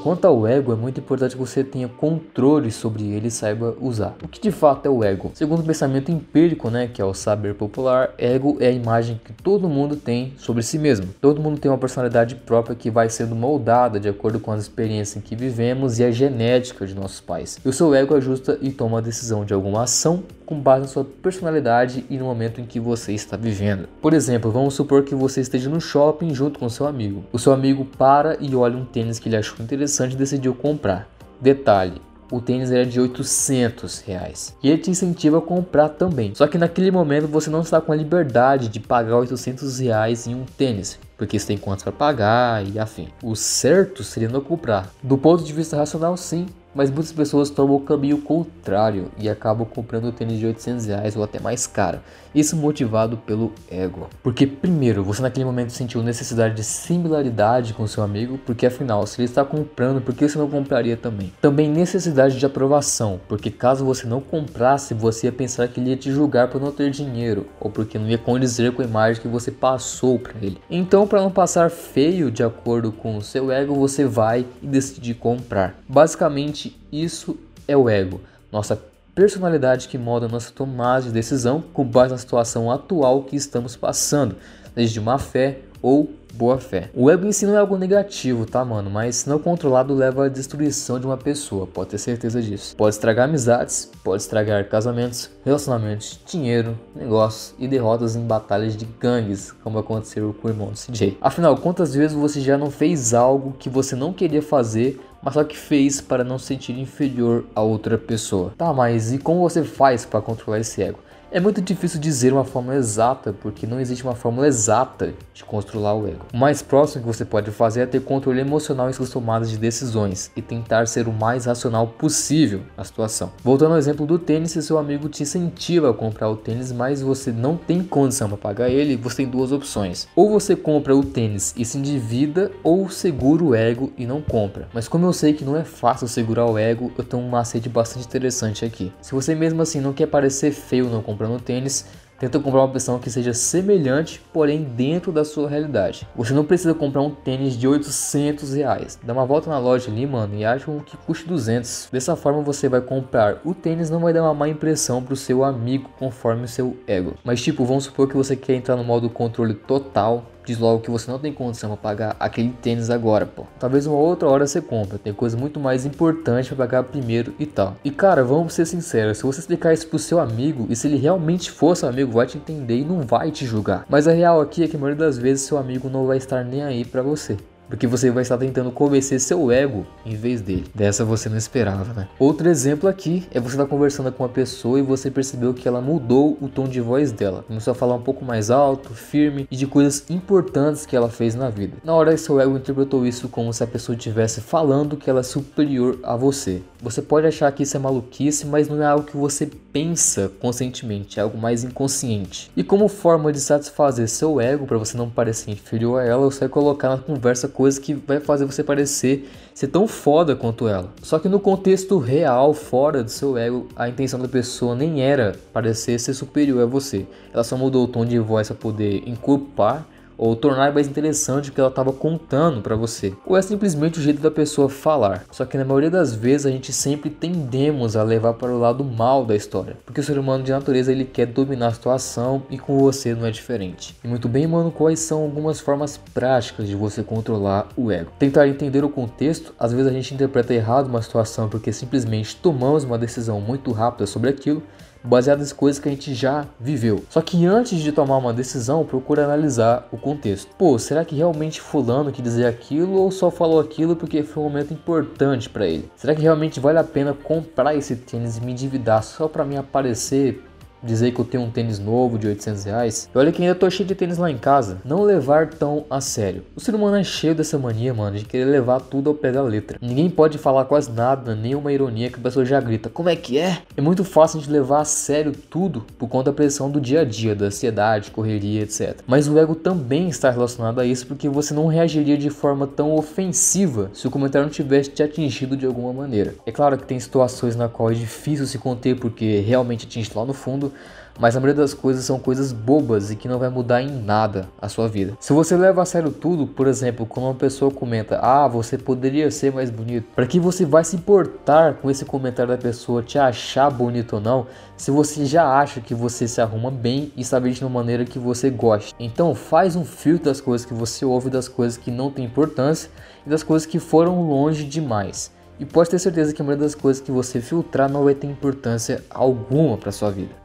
Quanto 0.03 0.25
ao 0.25 0.45
ego, 0.45 0.73
é 0.73 0.75
muito 0.75 0.99
importante 0.99 1.33
que 1.33 1.39
você 1.41 1.63
tenha 1.63 1.87
controle 1.87 2.69
sobre 2.71 3.03
ele 3.03 3.29
e 3.29 3.31
saiba 3.31 3.75
usar. 3.79 4.15
O 4.21 4.27
que 4.27 4.39
de 4.39 4.51
fato 4.51 4.85
é 4.85 4.89
o 4.89 5.03
ego? 5.03 5.31
Segundo 5.33 5.61
o 5.61 5.63
pensamento 5.63 6.11
empírico, 6.11 6.69
né, 6.69 6.87
que 6.87 7.01
é 7.01 7.05
o 7.05 7.13
saber 7.13 7.55
popular, 7.55 8.13
ego 8.17 8.57
é 8.59 8.67
a 8.67 8.71
imagem 8.71 9.19
que 9.23 9.31
todo 9.31 9.69
mundo 9.69 9.95
tem 9.95 10.33
sobre 10.37 10.61
si 10.61 10.77
mesmo. 10.77 11.07
Todo 11.21 11.41
mundo 11.41 11.57
tem 11.57 11.71
uma 11.71 11.77
personalidade 11.77 12.35
própria 12.35 12.75
que 12.75 12.91
vai 12.91 13.09
sendo 13.09 13.33
moldada 13.33 13.97
de 13.97 14.09
acordo 14.09 14.41
com 14.41 14.51
as 14.51 14.61
experiências 14.61 15.15
em 15.15 15.21
que 15.21 15.37
vivemos 15.37 15.97
e 15.99 16.03
a 16.03 16.11
genética 16.11 16.85
de 16.85 16.93
nossos 16.93 17.21
pais. 17.21 17.57
E 17.63 17.69
o 17.69 17.73
seu 17.73 17.95
ego 17.95 18.13
ajusta 18.13 18.57
e 18.61 18.71
toma 18.71 18.97
a 18.97 19.01
decisão 19.01 19.45
de 19.45 19.53
alguma 19.53 19.83
ação 19.83 20.23
com 20.45 20.59
base 20.59 20.81
na 20.81 20.87
sua 20.87 21.03
personalidade 21.03 22.05
e 22.09 22.17
no 22.17 22.25
momento 22.25 22.61
em 22.61 22.65
que 22.65 22.79
você 22.79 23.13
está 23.13 23.35
vivendo. 23.37 23.87
Por 24.01 24.13
exemplo, 24.13 24.51
vamos 24.51 24.73
supor 24.73 25.03
que 25.03 25.15
você 25.15 25.41
esteja 25.41 25.69
no 25.69 25.81
shopping 25.81 26.33
junto 26.33 26.59
com 26.59 26.69
seu 26.69 26.85
amigo. 26.85 27.23
O 27.31 27.39
seu 27.39 27.53
amigo 27.53 27.85
para 27.85 28.37
e 28.39 28.55
olha 28.55 28.77
um 28.77 28.85
tênis 28.85 29.19
que 29.19 29.29
ele 29.29 29.37
achou 29.37 29.63
interessante 29.63 30.13
e 30.13 30.17
decidiu 30.17 30.53
comprar. 30.53 31.07
Detalhe, 31.39 32.01
o 32.33 32.41
tênis 32.41 32.71
era 32.71 32.83
de 32.83 32.99
800 32.99 33.99
reais. 33.99 34.55
E 34.63 34.69
ele 34.69 34.81
te 34.81 34.89
incentiva 34.89 35.37
a 35.37 35.41
comprar 35.41 35.89
também. 35.89 36.33
Só 36.33 36.47
que 36.47 36.57
naquele 36.57 36.89
momento 36.89 37.27
você 37.27 37.49
não 37.49 37.61
está 37.61 37.79
com 37.79 37.91
a 37.91 37.95
liberdade 37.95 38.69
de 38.69 38.79
pagar 38.79 39.17
800 39.17 39.79
reais 39.79 40.25
em 40.25 40.33
um 40.33 40.43
tênis. 40.43 40.99
Porque 41.15 41.37
você 41.37 41.45
tem 41.45 41.57
contas 41.57 41.83
para 41.83 41.91
pagar 41.91 42.67
e 42.67 42.79
afim. 42.79 43.07
O 43.21 43.35
certo 43.35 44.03
seria 44.03 44.29
não 44.29 44.41
comprar. 44.41 44.91
Do 45.03 45.15
ponto 45.15 45.43
de 45.43 45.53
vista 45.53 45.77
racional, 45.77 46.17
sim, 46.17 46.47
mas 46.73 46.89
muitas 46.89 47.11
pessoas 47.11 47.49
tomam 47.49 47.75
o 47.75 47.81
caminho 47.81 48.19
contrário 48.21 49.11
e 49.17 49.29
acabam 49.29 49.65
comprando 49.65 50.11
tênis 50.11 50.39
de 50.39 50.45
800 50.45 50.85
reais 50.85 51.15
ou 51.15 51.23
até 51.23 51.39
mais 51.39 51.67
caro. 51.67 51.99
Isso 52.33 52.55
motivado 52.55 53.17
pelo 53.17 53.53
ego. 53.69 54.09
Porque 54.21 54.47
primeiro, 54.47 55.03
você 55.03 55.21
naquele 55.21 55.45
momento 55.45 55.71
sentiu 55.71 56.01
necessidade 56.01 56.55
de 56.55 56.63
similaridade 56.63 57.73
com 57.73 57.85
seu 57.85 58.03
amigo, 58.03 58.39
porque 58.45 58.65
afinal, 58.65 59.05
se 59.05 59.19
ele 59.19 59.27
está 59.27 59.45
comprando, 59.45 60.01
por 60.01 60.15
que 60.15 60.27
você 60.27 60.37
não 60.37 60.49
compraria 60.49 60.97
também? 60.97 61.31
Também 61.41 61.69
necessidade 61.69 62.39
de 62.39 62.45
aprovação, 62.45 63.19
porque 63.27 63.51
caso 63.51 63.85
você 63.85 64.07
não 64.07 64.21
comprasse, 64.21 64.93
você 64.93 65.27
ia 65.27 65.31
pensar 65.31 65.67
que 65.67 65.79
ele 65.79 65.91
ia 65.91 65.97
te 65.97 66.11
julgar 66.11 66.47
por 66.47 66.59
não 66.59 66.71
ter 66.71 66.89
dinheiro, 66.89 67.47
ou 67.59 67.69
porque 67.69 67.99
não 67.99 68.09
ia 68.09 68.17
condizer 68.17 68.71
com 68.73 68.81
a 68.81 68.85
imagem 68.85 69.21
que 69.21 69.27
você 69.27 69.51
passou 69.51 70.17
para 70.17 70.33
ele. 70.41 70.59
Então, 70.69 71.07
para 71.07 71.21
não 71.21 71.31
passar 71.31 71.69
feio 71.69 72.31
de 72.31 72.43
acordo 72.43 72.91
com 72.91 73.17
o 73.17 73.21
seu 73.21 73.51
ego, 73.51 73.75
você 73.75 74.05
vai 74.05 74.45
e 74.61 74.67
decide 74.67 75.13
comprar. 75.13 75.75
Basicamente, 75.87 76.79
isso 76.91 77.37
é 77.67 77.77
o 77.77 77.89
ego, 77.89 78.21
nossa 78.51 78.92
personalidade 79.15 79.87
que 79.87 79.97
molda 79.97 80.27
nossa 80.27 80.51
tomada 80.51 81.03
de 81.03 81.11
decisão 81.11 81.63
com 81.73 81.85
base 81.85 82.11
na 82.11 82.17
situação 82.17 82.71
atual 82.71 83.23
que 83.23 83.35
estamos 83.35 83.75
passando, 83.75 84.35
desde 84.75 84.99
má 84.99 85.17
fé 85.17 85.59
ou 85.81 86.09
boa 86.33 86.57
fé. 86.57 86.89
O 86.95 87.11
ego 87.11 87.27
em 87.27 87.31
si 87.31 87.45
não 87.45 87.53
é 87.53 87.57
algo 87.57 87.77
negativo, 87.77 88.45
tá, 88.45 88.65
mano? 88.65 88.89
Mas 88.89 89.25
não 89.25 89.37
controlado 89.37 89.93
leva 89.93 90.25
à 90.25 90.29
destruição 90.29 90.99
de 90.99 91.05
uma 91.05 91.17
pessoa, 91.17 91.67
pode 91.67 91.91
ter 91.91 91.99
certeza 91.99 92.41
disso. 92.41 92.75
Pode 92.75 92.95
estragar 92.95 93.29
amizades, 93.29 93.91
pode 94.03 94.23
estragar 94.23 94.67
casamentos, 94.67 95.29
relacionamentos, 95.45 96.19
dinheiro, 96.25 96.77
negócios 96.95 97.53
e 97.59 97.67
derrotas 97.67 98.15
em 98.15 98.25
batalhas 98.25 98.75
de 98.75 98.85
gangues, 98.99 99.51
como 99.63 99.77
aconteceu 99.77 100.33
com 100.41 100.47
o 100.47 100.51
irmão 100.51 100.71
do 100.71 100.77
CJ. 100.77 101.17
Afinal, 101.21 101.55
quantas 101.57 101.93
vezes 101.93 102.17
você 102.17 102.41
já 102.41 102.57
não 102.57 102.71
fez 102.71 103.13
algo 103.13 103.55
que 103.59 103.69
você 103.69 103.95
não 103.95 104.11
queria 104.11 104.41
fazer, 104.41 104.99
mas 105.23 105.33
só 105.33 105.43
que 105.43 105.57
fez 105.57 106.01
para 106.01 106.23
não 106.23 106.37
se 106.37 106.47
sentir 106.47 106.77
inferior 106.77 107.45
a 107.55 107.61
outra 107.61 107.97
pessoa? 107.97 108.53
Tá, 108.57 108.73
mas 108.73 109.13
e 109.13 109.17
como 109.17 109.39
você 109.39 109.63
faz 109.63 110.05
para 110.05 110.21
controlar 110.21 110.59
esse 110.59 110.81
ego? 110.81 110.99
É 111.35 111.39
muito 111.39 111.59
difícil 111.59 111.99
dizer 111.99 112.31
uma 112.31 112.43
fórmula 112.43 112.75
exata, 112.75 113.33
porque 113.33 113.65
não 113.65 113.79
existe 113.79 114.03
uma 114.03 114.13
fórmula 114.13 114.47
exata 114.47 115.15
de 115.33 115.43
controlar 115.43 115.95
o 115.95 116.07
ego. 116.07 116.27
O 116.31 116.37
mais 116.37 116.61
próximo 116.61 117.01
que 117.01 117.07
você 117.07 117.25
pode 117.25 117.49
fazer 117.49 117.81
é 117.81 117.85
ter 117.87 118.03
controle 118.03 118.39
emocional 118.39 118.87
em 118.87 118.93
suas 118.93 119.09
tomadas 119.09 119.49
de 119.49 119.57
decisões 119.57 120.29
e 120.35 120.43
tentar 120.43 120.87
ser 120.87 121.07
o 121.07 121.11
mais 121.11 121.45
racional 121.45 121.87
possível 121.87 122.61
na 122.77 122.83
situação. 122.83 123.31
Voltando 123.43 123.71
ao 123.71 123.79
exemplo 123.79 124.05
do 124.05 124.19
tênis, 124.19 124.51
se 124.51 124.61
seu 124.61 124.77
amigo 124.77 125.09
te 125.09 125.23
incentiva 125.23 125.89
a 125.89 125.93
comprar 125.95 126.29
o 126.29 126.35
tênis, 126.35 126.71
mas 126.71 127.01
você 127.01 127.31
não 127.31 127.57
tem 127.57 127.81
condição 127.81 128.27
para 128.27 128.37
pagar 128.37 128.69
ele, 128.69 128.95
você 128.95 129.15
tem 129.15 129.27
duas 129.27 129.51
opções. 129.51 130.07
Ou 130.15 130.29
você 130.29 130.55
compra 130.55 130.95
o 130.95 131.03
tênis 131.03 131.55
e 131.57 131.65
se 131.65 131.79
endivida, 131.79 132.51
ou 132.63 132.91
segura 132.91 133.43
o 133.43 133.55
ego 133.55 133.91
e 133.97 134.05
não 134.05 134.21
compra. 134.21 134.67
Mas 134.71 134.87
como 134.87 135.07
eu 135.07 135.12
sei 135.13 135.33
que 135.33 135.45
não 135.45 135.55
é 135.55 135.63
fácil 135.63 136.07
segurar 136.07 136.45
o 136.45 136.57
ego, 136.57 136.91
eu 136.97 137.03
tenho 137.03 137.21
um 137.21 137.29
macete 137.29 137.69
bastante 137.69 138.05
interessante 138.05 138.65
aqui. 138.65 138.91
Se 139.01 139.13
você 139.13 139.35
mesmo 139.35 139.61
assim 139.61 139.79
não 139.79 139.93
quer 139.93 140.07
parecer 140.07 140.51
feio 140.51 140.89
não 140.89 141.01
comprando 141.01 141.39
tênis, 141.39 141.85
tenta 142.19 142.39
comprar 142.39 142.61
uma 142.61 142.67
opção 142.67 142.99
que 142.99 143.09
seja 143.09 143.33
semelhante, 143.33 144.21
porém 144.31 144.63
dentro 144.63 145.11
da 145.11 145.25
sua 145.25 145.49
realidade. 145.49 146.07
Você 146.15 146.33
não 146.33 146.45
precisa 146.45 146.73
comprar 146.73 147.01
um 147.01 147.09
tênis 147.09 147.57
de 147.57 147.67
800 147.67 148.53
reais. 148.53 148.97
Dá 149.03 149.11
uma 149.11 149.25
volta 149.25 149.49
na 149.49 149.59
loja 149.59 149.91
ali, 149.91 150.07
mano, 150.07 150.35
e 150.35 150.45
acha 150.45 150.71
um 150.71 150.79
que 150.79 150.95
custe 150.95 151.27
200. 151.27 151.89
Dessa 151.91 152.15
forma 152.15 152.41
você 152.41 152.69
vai 152.69 152.81
comprar 152.81 153.41
o 153.43 153.53
tênis, 153.53 153.89
não 153.89 153.99
vai 153.99 154.13
dar 154.13 154.23
uma 154.23 154.33
má 154.33 154.47
impressão 154.47 155.03
pro 155.03 155.15
seu 155.15 155.43
amigo 155.43 155.89
conforme 155.99 156.45
o 156.45 156.47
seu 156.47 156.77
ego. 156.87 157.15
Mas 157.23 157.41
tipo, 157.41 157.65
vamos 157.65 157.85
supor 157.85 158.07
que 158.07 158.15
você 158.15 158.35
quer 158.35 158.55
entrar 158.55 158.75
no 158.75 158.83
modo 158.83 159.09
controle 159.09 159.53
total 159.53 160.25
diz 160.45 160.57
logo 160.57 160.81
que 160.81 160.91
você 160.91 161.09
não 161.09 161.19
tem 161.19 161.33
condição 161.33 161.69
para 161.69 161.77
pagar 161.77 162.15
aquele 162.19 162.49
tênis 162.61 162.89
agora, 162.89 163.25
pô. 163.25 163.45
Talvez 163.59 163.85
uma 163.85 163.97
outra 163.97 164.27
hora 164.27 164.47
você 164.47 164.61
compra, 164.61 164.97
tem 164.97 165.13
coisa 165.13 165.37
muito 165.37 165.59
mais 165.59 165.85
importante 165.85 166.47
para 166.49 166.65
pagar 166.65 166.83
primeiro 166.83 167.33
e 167.39 167.45
tal. 167.45 167.75
E 167.83 167.91
cara, 167.91 168.23
vamos 168.23 168.53
ser 168.53 168.65
sinceros, 168.65 169.17
se 169.17 169.23
você 169.23 169.39
explicar 169.39 169.73
isso 169.73 169.87
pro 169.87 169.99
seu 169.99 170.19
amigo 170.19 170.67
e 170.69 170.75
se 170.75 170.87
ele 170.87 170.97
realmente 170.97 171.51
for 171.51 171.75
seu 171.75 171.89
amigo, 171.89 172.11
vai 172.11 172.27
te 172.27 172.37
entender 172.37 172.77
e 172.77 172.85
não 172.85 173.01
vai 173.01 173.31
te 173.31 173.45
julgar. 173.45 173.85
Mas 173.89 174.07
a 174.07 174.11
real 174.11 174.41
aqui 174.41 174.63
é 174.63 174.67
que 174.67 174.75
a 174.75 174.79
maioria 174.79 175.05
das 175.05 175.17
vezes 175.17 175.45
seu 175.45 175.57
amigo 175.57 175.89
não 175.89 176.05
vai 176.05 176.17
estar 176.17 176.43
nem 176.43 176.63
aí 176.63 176.85
para 176.85 177.01
você. 177.01 177.37
Porque 177.73 177.87
você 177.87 178.11
vai 178.11 178.21
estar 178.21 178.37
tentando 178.37 178.69
convencer 178.69 179.19
seu 179.19 179.51
ego 179.51 179.83
em 180.05 180.15
vez 180.15 180.41
dele. 180.41 180.65
Dessa 180.75 181.03
você 181.03 181.27
não 181.27 181.37
esperava, 181.37 181.91
né? 181.91 182.07
Outro 182.19 182.47
exemplo 182.47 182.87
aqui 182.87 183.27
é 183.31 183.39
você 183.39 183.55
estar 183.55 183.65
conversando 183.65 184.11
com 184.11 184.21
uma 184.21 184.29
pessoa 184.29 184.77
e 184.77 184.83
você 184.83 185.09
percebeu 185.09 185.55
que 185.55 185.67
ela 185.67 185.81
mudou 185.81 186.37
o 186.39 186.47
tom 186.47 186.67
de 186.67 186.79
voz 186.79 187.11
dela. 187.11 187.43
Começou 187.47 187.71
a 187.71 187.75
falar 187.75 187.95
um 187.95 188.01
pouco 188.03 188.23
mais 188.23 188.51
alto, 188.51 188.93
firme 188.93 189.47
e 189.49 189.55
de 189.55 189.65
coisas 189.65 190.05
importantes 190.07 190.85
que 190.85 190.95
ela 190.95 191.09
fez 191.09 191.33
na 191.33 191.49
vida. 191.49 191.77
Na 191.83 191.95
hora 191.95 192.15
seu 192.15 192.39
ego 192.39 192.55
interpretou 192.55 193.07
isso 193.07 193.27
como 193.27 193.51
se 193.51 193.63
a 193.63 193.67
pessoa 193.67 193.95
estivesse 193.95 194.39
falando 194.39 194.95
que 194.95 195.09
ela 195.09 195.21
é 195.21 195.23
superior 195.23 195.97
a 196.03 196.15
você. 196.15 196.61
Você 196.79 197.01
pode 197.01 197.25
achar 197.25 197.51
que 197.51 197.63
isso 197.63 197.75
é 197.75 197.79
maluquice, 197.79 198.45
mas 198.45 198.69
não 198.69 198.83
é 198.83 198.85
algo 198.85 199.07
que 199.07 199.17
você 199.17 199.49
pensa 199.73 200.29
conscientemente, 200.39 201.17
é 201.17 201.23
algo 201.23 201.37
mais 201.37 201.63
inconsciente. 201.63 202.51
E 202.55 202.63
como 202.63 202.87
forma 202.87 203.31
de 203.31 203.39
satisfazer 203.39 204.07
seu 204.07 204.39
ego 204.39 204.67
para 204.67 204.77
você 204.77 204.95
não 204.95 205.09
parecer 205.09 205.49
inferior 205.49 205.99
a 205.99 206.05
ela, 206.05 206.25
você 206.29 206.41
vai 206.41 206.49
colocar 206.49 206.89
na 206.89 206.97
conversa 206.97 207.47
coisa 207.63 207.79
que 207.79 207.93
vai 207.93 208.19
fazer 208.19 208.43
você 208.43 208.61
parecer 208.61 209.31
ser 209.53 209.67
tão 209.67 209.87
foda 209.87 210.35
quanto 210.35 210.67
ela. 210.67 210.91
Só 211.01 211.17
que 211.17 211.29
no 211.29 211.39
contexto 211.39 211.97
real, 211.97 212.53
fora 212.53 213.01
do 213.01 213.09
seu 213.09 213.37
ego, 213.37 213.69
a 213.73 213.87
intenção 213.87 214.19
da 214.19 214.27
pessoa 214.27 214.75
nem 214.75 215.01
era 215.01 215.37
parecer 215.53 215.97
ser 215.97 216.13
superior 216.13 216.61
a 216.61 216.65
você. 216.65 217.05
Ela 217.33 217.43
só 217.45 217.55
mudou 217.55 217.85
o 217.85 217.87
tom 217.87 218.05
de 218.05 218.19
voz 218.19 218.49
para 218.49 218.57
poder 218.57 219.07
inculpar 219.07 219.87
ou 220.23 220.37
tornar 220.37 220.73
mais 220.73 220.87
interessante 220.87 221.49
o 221.49 221.53
que 221.53 221.59
ela 221.59 221.69
estava 221.69 221.91
contando 221.91 222.61
para 222.61 222.77
você, 222.77 223.13
ou 223.25 223.35
é 223.35 223.41
simplesmente 223.41 223.99
o 223.99 224.01
jeito 224.01 224.21
da 224.21 224.31
pessoa 224.31 224.69
falar. 224.69 225.25
Só 225.29 225.43
que 225.43 225.57
na 225.57 225.65
maioria 225.65 225.91
das 225.91 226.15
vezes 226.15 226.45
a 226.45 226.49
gente 226.49 226.71
sempre 226.71 227.09
tendemos 227.09 227.97
a 227.97 228.03
levar 228.03 228.33
para 228.35 228.49
o 228.49 228.57
lado 228.57 228.85
mal 228.85 229.25
da 229.25 229.35
história, 229.35 229.75
porque 229.85 229.99
o 229.99 230.03
ser 230.03 230.17
humano 230.17 230.41
de 230.41 230.53
natureza 230.53 230.93
ele 230.93 231.03
quer 231.03 231.25
dominar 231.25 231.67
a 231.67 231.73
situação 231.73 232.43
e 232.49 232.57
com 232.57 232.79
você 232.79 233.13
não 233.13 233.25
é 233.25 233.31
diferente. 233.31 233.97
E 234.01 234.07
muito 234.07 234.29
bem, 234.29 234.47
mano, 234.47 234.71
quais 234.71 235.01
são 235.01 235.23
algumas 235.23 235.59
formas 235.59 235.97
práticas 235.97 236.69
de 236.69 236.75
você 236.75 237.03
controlar 237.03 237.67
o 237.75 237.91
ego? 237.91 238.13
Tentar 238.17 238.47
entender 238.47 238.85
o 238.85 238.89
contexto, 238.89 239.53
às 239.59 239.73
vezes 239.73 239.91
a 239.91 239.93
gente 239.93 240.13
interpreta 240.13 240.53
errado 240.53 240.87
uma 240.87 241.01
situação 241.01 241.49
porque 241.49 241.73
simplesmente 241.73 242.37
tomamos 242.37 242.85
uma 242.85 242.97
decisão 242.97 243.41
muito 243.41 243.73
rápida 243.73 244.07
sobre 244.07 244.29
aquilo 244.29 244.63
baseado 245.03 245.43
em 245.43 245.49
coisas 245.53 245.81
que 245.81 245.89
a 245.89 245.91
gente 245.91 246.13
já 246.13 246.45
viveu. 246.59 247.03
Só 247.09 247.21
que 247.21 247.45
antes 247.45 247.79
de 247.79 247.91
tomar 247.91 248.17
uma 248.17 248.33
decisão, 248.33 248.85
procura 248.85 249.25
analisar 249.25 249.87
o 249.91 249.97
contexto. 249.97 250.55
Pô, 250.57 250.77
será 250.79 251.03
que 251.03 251.15
realmente 251.15 251.61
fulano 251.61 252.11
quis 252.11 252.23
dizer 252.23 252.45
aquilo 252.45 252.93
ou 252.93 253.11
só 253.11 253.29
falou 253.29 253.59
aquilo 253.59 253.95
porque 253.95 254.23
foi 254.23 254.43
um 254.43 254.49
momento 254.49 254.73
importante 254.73 255.49
para 255.49 255.67
ele? 255.67 255.89
Será 255.95 256.15
que 256.15 256.21
realmente 256.21 256.59
vale 256.59 256.79
a 256.79 256.83
pena 256.83 257.13
comprar 257.13 257.75
esse 257.75 257.95
tênis 257.95 258.37
e 258.37 258.41
me 258.41 258.51
endividar 258.51 259.03
só 259.03 259.27
para 259.27 259.43
me 259.43 259.57
aparecer 259.57 260.43
dizer 260.83 261.11
que 261.11 261.19
eu 261.19 261.25
tenho 261.25 261.43
um 261.43 261.49
tênis 261.49 261.79
novo 261.79 262.17
de 262.17 262.27
800 262.27 262.63
reais. 262.65 263.09
E 263.13 263.17
olha 263.17 263.31
que 263.31 263.41
ainda 263.41 263.55
tô 263.55 263.69
cheio 263.69 263.87
de 263.87 263.95
tênis 263.95 264.17
lá 264.17 264.29
em 264.29 264.37
casa. 264.37 264.79
Não 264.83 265.03
levar 265.03 265.49
tão 265.49 265.85
a 265.89 266.01
sério. 266.01 266.43
O 266.55 266.59
ser 266.59 266.75
humano 266.75 266.97
é 266.97 267.03
cheio 267.03 267.35
dessa 267.35 267.57
mania, 267.57 267.93
mano, 267.93 268.17
de 268.17 268.25
querer 268.25 268.45
levar 268.45 268.81
tudo 268.81 269.09
ao 269.09 269.15
pé 269.15 269.31
da 269.31 269.41
letra. 269.41 269.77
Ninguém 269.81 270.09
pode 270.09 270.37
falar 270.37 270.65
quase 270.65 270.91
nada, 270.91 271.35
nem 271.35 271.55
uma 271.55 271.71
ironia 271.71 272.09
que 272.09 272.19
a 272.19 272.23
pessoa 272.23 272.45
já 272.45 272.59
grita. 272.59 272.89
Como 272.89 273.09
é 273.09 273.15
que 273.15 273.37
é? 273.37 273.59
É 273.75 273.81
muito 273.81 274.03
fácil 274.03 274.37
a 274.37 274.41
gente 274.41 274.51
levar 274.51 274.81
a 274.81 274.85
sério 274.85 275.31
tudo 275.31 275.85
por 275.97 276.07
conta 276.07 276.31
da 276.31 276.35
pressão 276.35 276.69
do 276.69 276.79
dia 276.79 277.01
a 277.01 277.05
dia, 277.05 277.35
da 277.35 277.45
ansiedade, 277.45 278.11
correria, 278.11 278.63
etc. 278.63 278.99
Mas 279.07 279.27
o 279.27 279.37
ego 279.37 279.55
também 279.55 280.09
está 280.09 280.29
relacionado 280.29 280.79
a 280.79 280.85
isso 280.85 281.07
porque 281.07 281.29
você 281.29 281.53
não 281.53 281.67
reagiria 281.67 282.17
de 282.17 282.29
forma 282.29 282.67
tão 282.67 282.93
ofensiva 282.95 283.89
se 283.93 284.07
o 284.07 284.11
comentário 284.11 284.45
não 284.45 284.53
tivesse 284.53 284.89
te 284.89 285.03
atingido 285.03 285.55
de 285.55 285.65
alguma 285.65 285.93
maneira. 285.93 286.35
É 286.45 286.51
claro 286.51 286.77
que 286.77 286.85
tem 286.85 286.99
situações 286.99 287.55
na 287.55 287.69
qual 287.69 287.91
é 287.91 287.93
difícil 287.93 288.45
se 288.45 288.57
conter 288.57 288.99
porque 288.99 289.39
realmente 289.39 289.85
atinge 289.85 290.11
lá 290.15 290.25
no 290.25 290.33
fundo, 290.33 290.72
mas 291.19 291.35
a 291.35 291.39
maioria 291.39 291.61
das 291.61 291.73
coisas 291.73 292.05
são 292.05 292.17
coisas 292.19 292.51
bobas 292.51 293.11
e 293.11 293.15
que 293.15 293.27
não 293.27 293.37
vai 293.37 293.49
mudar 293.49 293.81
em 293.81 293.89
nada 293.89 294.47
a 294.61 294.67
sua 294.67 294.87
vida. 294.87 295.13
Se 295.19 295.31
você 295.31 295.55
leva 295.55 295.81
a 295.81 295.85
sério 295.85 296.11
tudo, 296.11 296.47
por 296.47 296.67
exemplo, 296.67 297.05
quando 297.05 297.27
uma 297.27 297.35
pessoa 297.35 297.71
comenta: 297.71 298.19
"Ah, 298.19 298.47
você 298.47 298.77
poderia 298.77 299.29
ser 299.29 299.53
mais 299.53 299.69
bonito". 299.69 300.07
Para 300.15 300.25
que 300.25 300.39
você 300.39 300.65
vai 300.65 300.83
se 300.83 300.95
importar 300.95 301.75
com 301.75 301.89
esse 301.89 302.05
comentário 302.05 302.51
da 302.51 302.57
pessoa 302.57 303.03
te 303.03 303.19
achar 303.19 303.69
bonito 303.69 304.13
ou 304.13 304.21
não, 304.21 304.47
se 304.75 304.91
você 304.91 305.25
já 305.25 305.47
acha 305.47 305.79
que 305.79 305.93
você 305.93 306.27
se 306.27 306.41
arruma 306.41 306.71
bem 306.71 307.11
e 307.15 307.21
está 307.21 307.39
de 307.39 307.63
uma 307.63 307.69
maneira 307.69 308.05
que 308.05 308.17
você 308.17 308.49
gosta. 308.49 308.95
Então, 308.99 309.35
faz 309.35 309.75
um 309.75 309.85
filtro 309.85 310.25
das 310.25 310.41
coisas 310.41 310.65
que 310.65 310.73
você 310.73 311.05
ouve, 311.05 311.29
das 311.29 311.47
coisas 311.47 311.77
que 311.77 311.91
não 311.91 312.09
têm 312.09 312.25
importância 312.25 312.89
e 313.25 313.29
das 313.29 313.43
coisas 313.43 313.65
que 313.65 313.79
foram 313.79 314.21
longe 314.27 314.63
demais. 314.63 315.31
E 315.59 315.65
pode 315.65 315.89
ter 315.89 315.99
certeza 315.99 316.33
que 316.33 316.41
a 316.41 316.45
maioria 316.45 316.63
das 316.63 316.75
coisas 316.75 317.01
que 317.01 317.11
você 317.11 317.39
filtrar 317.39 317.89
não 317.89 318.03
vai 318.03 318.15
ter 318.15 318.27
importância 318.27 319.03
alguma 319.09 319.77
para 319.77 319.91
sua 319.91 320.09
vida. 320.09 320.42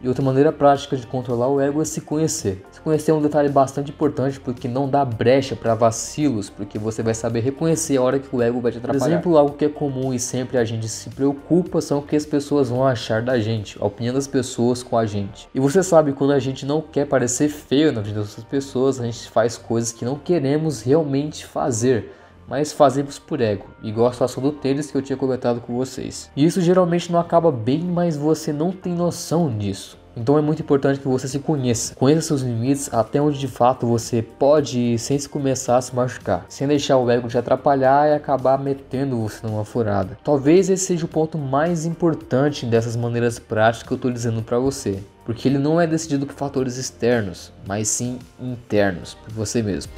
E 0.00 0.06
outra 0.06 0.24
maneira 0.24 0.52
prática 0.52 0.96
de 0.96 1.04
controlar 1.06 1.48
o 1.48 1.60
ego 1.60 1.82
é 1.82 1.84
se 1.84 2.00
conhecer. 2.00 2.64
Se 2.70 2.80
conhecer 2.80 3.10
é 3.10 3.14
um 3.14 3.20
detalhe 3.20 3.48
bastante 3.48 3.90
importante 3.90 4.38
porque 4.38 4.68
não 4.68 4.88
dá 4.88 5.04
brecha 5.04 5.56
para 5.56 5.74
vacilos, 5.74 6.48
porque 6.48 6.78
você 6.78 7.02
vai 7.02 7.14
saber 7.14 7.40
reconhecer 7.40 7.96
a 7.96 8.02
hora 8.02 8.18
que 8.20 8.34
o 8.34 8.40
ego 8.40 8.60
vai 8.60 8.70
te 8.70 8.78
atrapalhar. 8.78 9.00
Por 9.00 9.10
exemplo, 9.10 9.36
algo 9.36 9.56
que 9.56 9.64
é 9.64 9.68
comum 9.68 10.14
e 10.14 10.20
sempre 10.20 10.56
a 10.56 10.64
gente 10.64 10.88
se 10.88 11.10
preocupa 11.10 11.80
são 11.80 11.98
o 11.98 12.02
que 12.02 12.14
as 12.14 12.24
pessoas 12.24 12.68
vão 12.68 12.86
achar 12.86 13.22
da 13.22 13.40
gente, 13.40 13.76
a 13.80 13.86
opinião 13.86 14.14
das 14.14 14.28
pessoas 14.28 14.84
com 14.84 14.96
a 14.96 15.04
gente. 15.04 15.48
E 15.52 15.58
você 15.58 15.82
sabe 15.82 16.12
quando 16.12 16.32
a 16.32 16.38
gente 16.38 16.64
não 16.64 16.80
quer 16.80 17.06
parecer 17.06 17.48
feio 17.48 17.90
na 17.90 18.00
vida 18.00 18.20
das 18.20 18.34
pessoas, 18.44 19.00
a 19.00 19.04
gente 19.04 19.28
faz 19.28 19.58
coisas 19.58 19.90
que 19.92 20.04
não 20.04 20.16
queremos 20.16 20.80
realmente 20.80 21.44
fazer 21.44 22.12
mas 22.48 22.72
fazemos 22.72 23.18
por 23.18 23.40
ego, 23.40 23.66
igual 23.82 24.08
a 24.08 24.12
situação 24.12 24.42
do 24.42 24.52
tênis 24.52 24.90
que 24.90 24.96
eu 24.96 25.02
tinha 25.02 25.16
comentado 25.16 25.60
com 25.60 25.76
vocês. 25.76 26.30
E 26.34 26.44
isso 26.44 26.60
geralmente 26.60 27.12
não 27.12 27.20
acaba 27.20 27.52
bem, 27.52 27.80
mas 27.80 28.16
você 28.16 28.52
não 28.52 28.72
tem 28.72 28.94
noção 28.94 29.56
disso. 29.56 29.98
Então 30.16 30.36
é 30.36 30.40
muito 30.40 30.60
importante 30.60 30.98
que 30.98 31.06
você 31.06 31.28
se 31.28 31.38
conheça. 31.38 31.94
Conheça 31.94 32.22
seus 32.22 32.42
limites 32.42 32.92
até 32.92 33.22
onde 33.22 33.38
de 33.38 33.46
fato 33.46 33.86
você 33.86 34.20
pode 34.20 34.78
ir 34.78 34.98
sem 34.98 35.16
se 35.16 35.28
começar 35.28 35.76
a 35.76 35.80
se 35.80 35.94
machucar. 35.94 36.44
Sem 36.48 36.66
deixar 36.66 36.96
o 36.96 37.08
ego 37.08 37.28
te 37.28 37.38
atrapalhar 37.38 38.08
e 38.08 38.14
acabar 38.14 38.58
metendo 38.58 39.16
você 39.16 39.46
numa 39.46 39.64
furada. 39.64 40.18
Talvez 40.24 40.68
esse 40.68 40.86
seja 40.86 41.04
o 41.04 41.08
ponto 41.08 41.38
mais 41.38 41.86
importante 41.86 42.66
dessas 42.66 42.96
maneiras 42.96 43.38
práticas 43.38 43.86
que 43.86 43.92
eu 43.92 43.96
estou 43.96 44.10
dizendo 44.10 44.42
para 44.42 44.58
você. 44.58 44.98
Porque 45.24 45.46
ele 45.46 45.58
não 45.58 45.80
é 45.80 45.86
decidido 45.86 46.26
por 46.26 46.34
fatores 46.34 46.78
externos, 46.78 47.52
mas 47.66 47.86
sim 47.86 48.18
internos, 48.40 49.14
por 49.14 49.32
você 49.32 49.62
mesmo. 49.62 49.92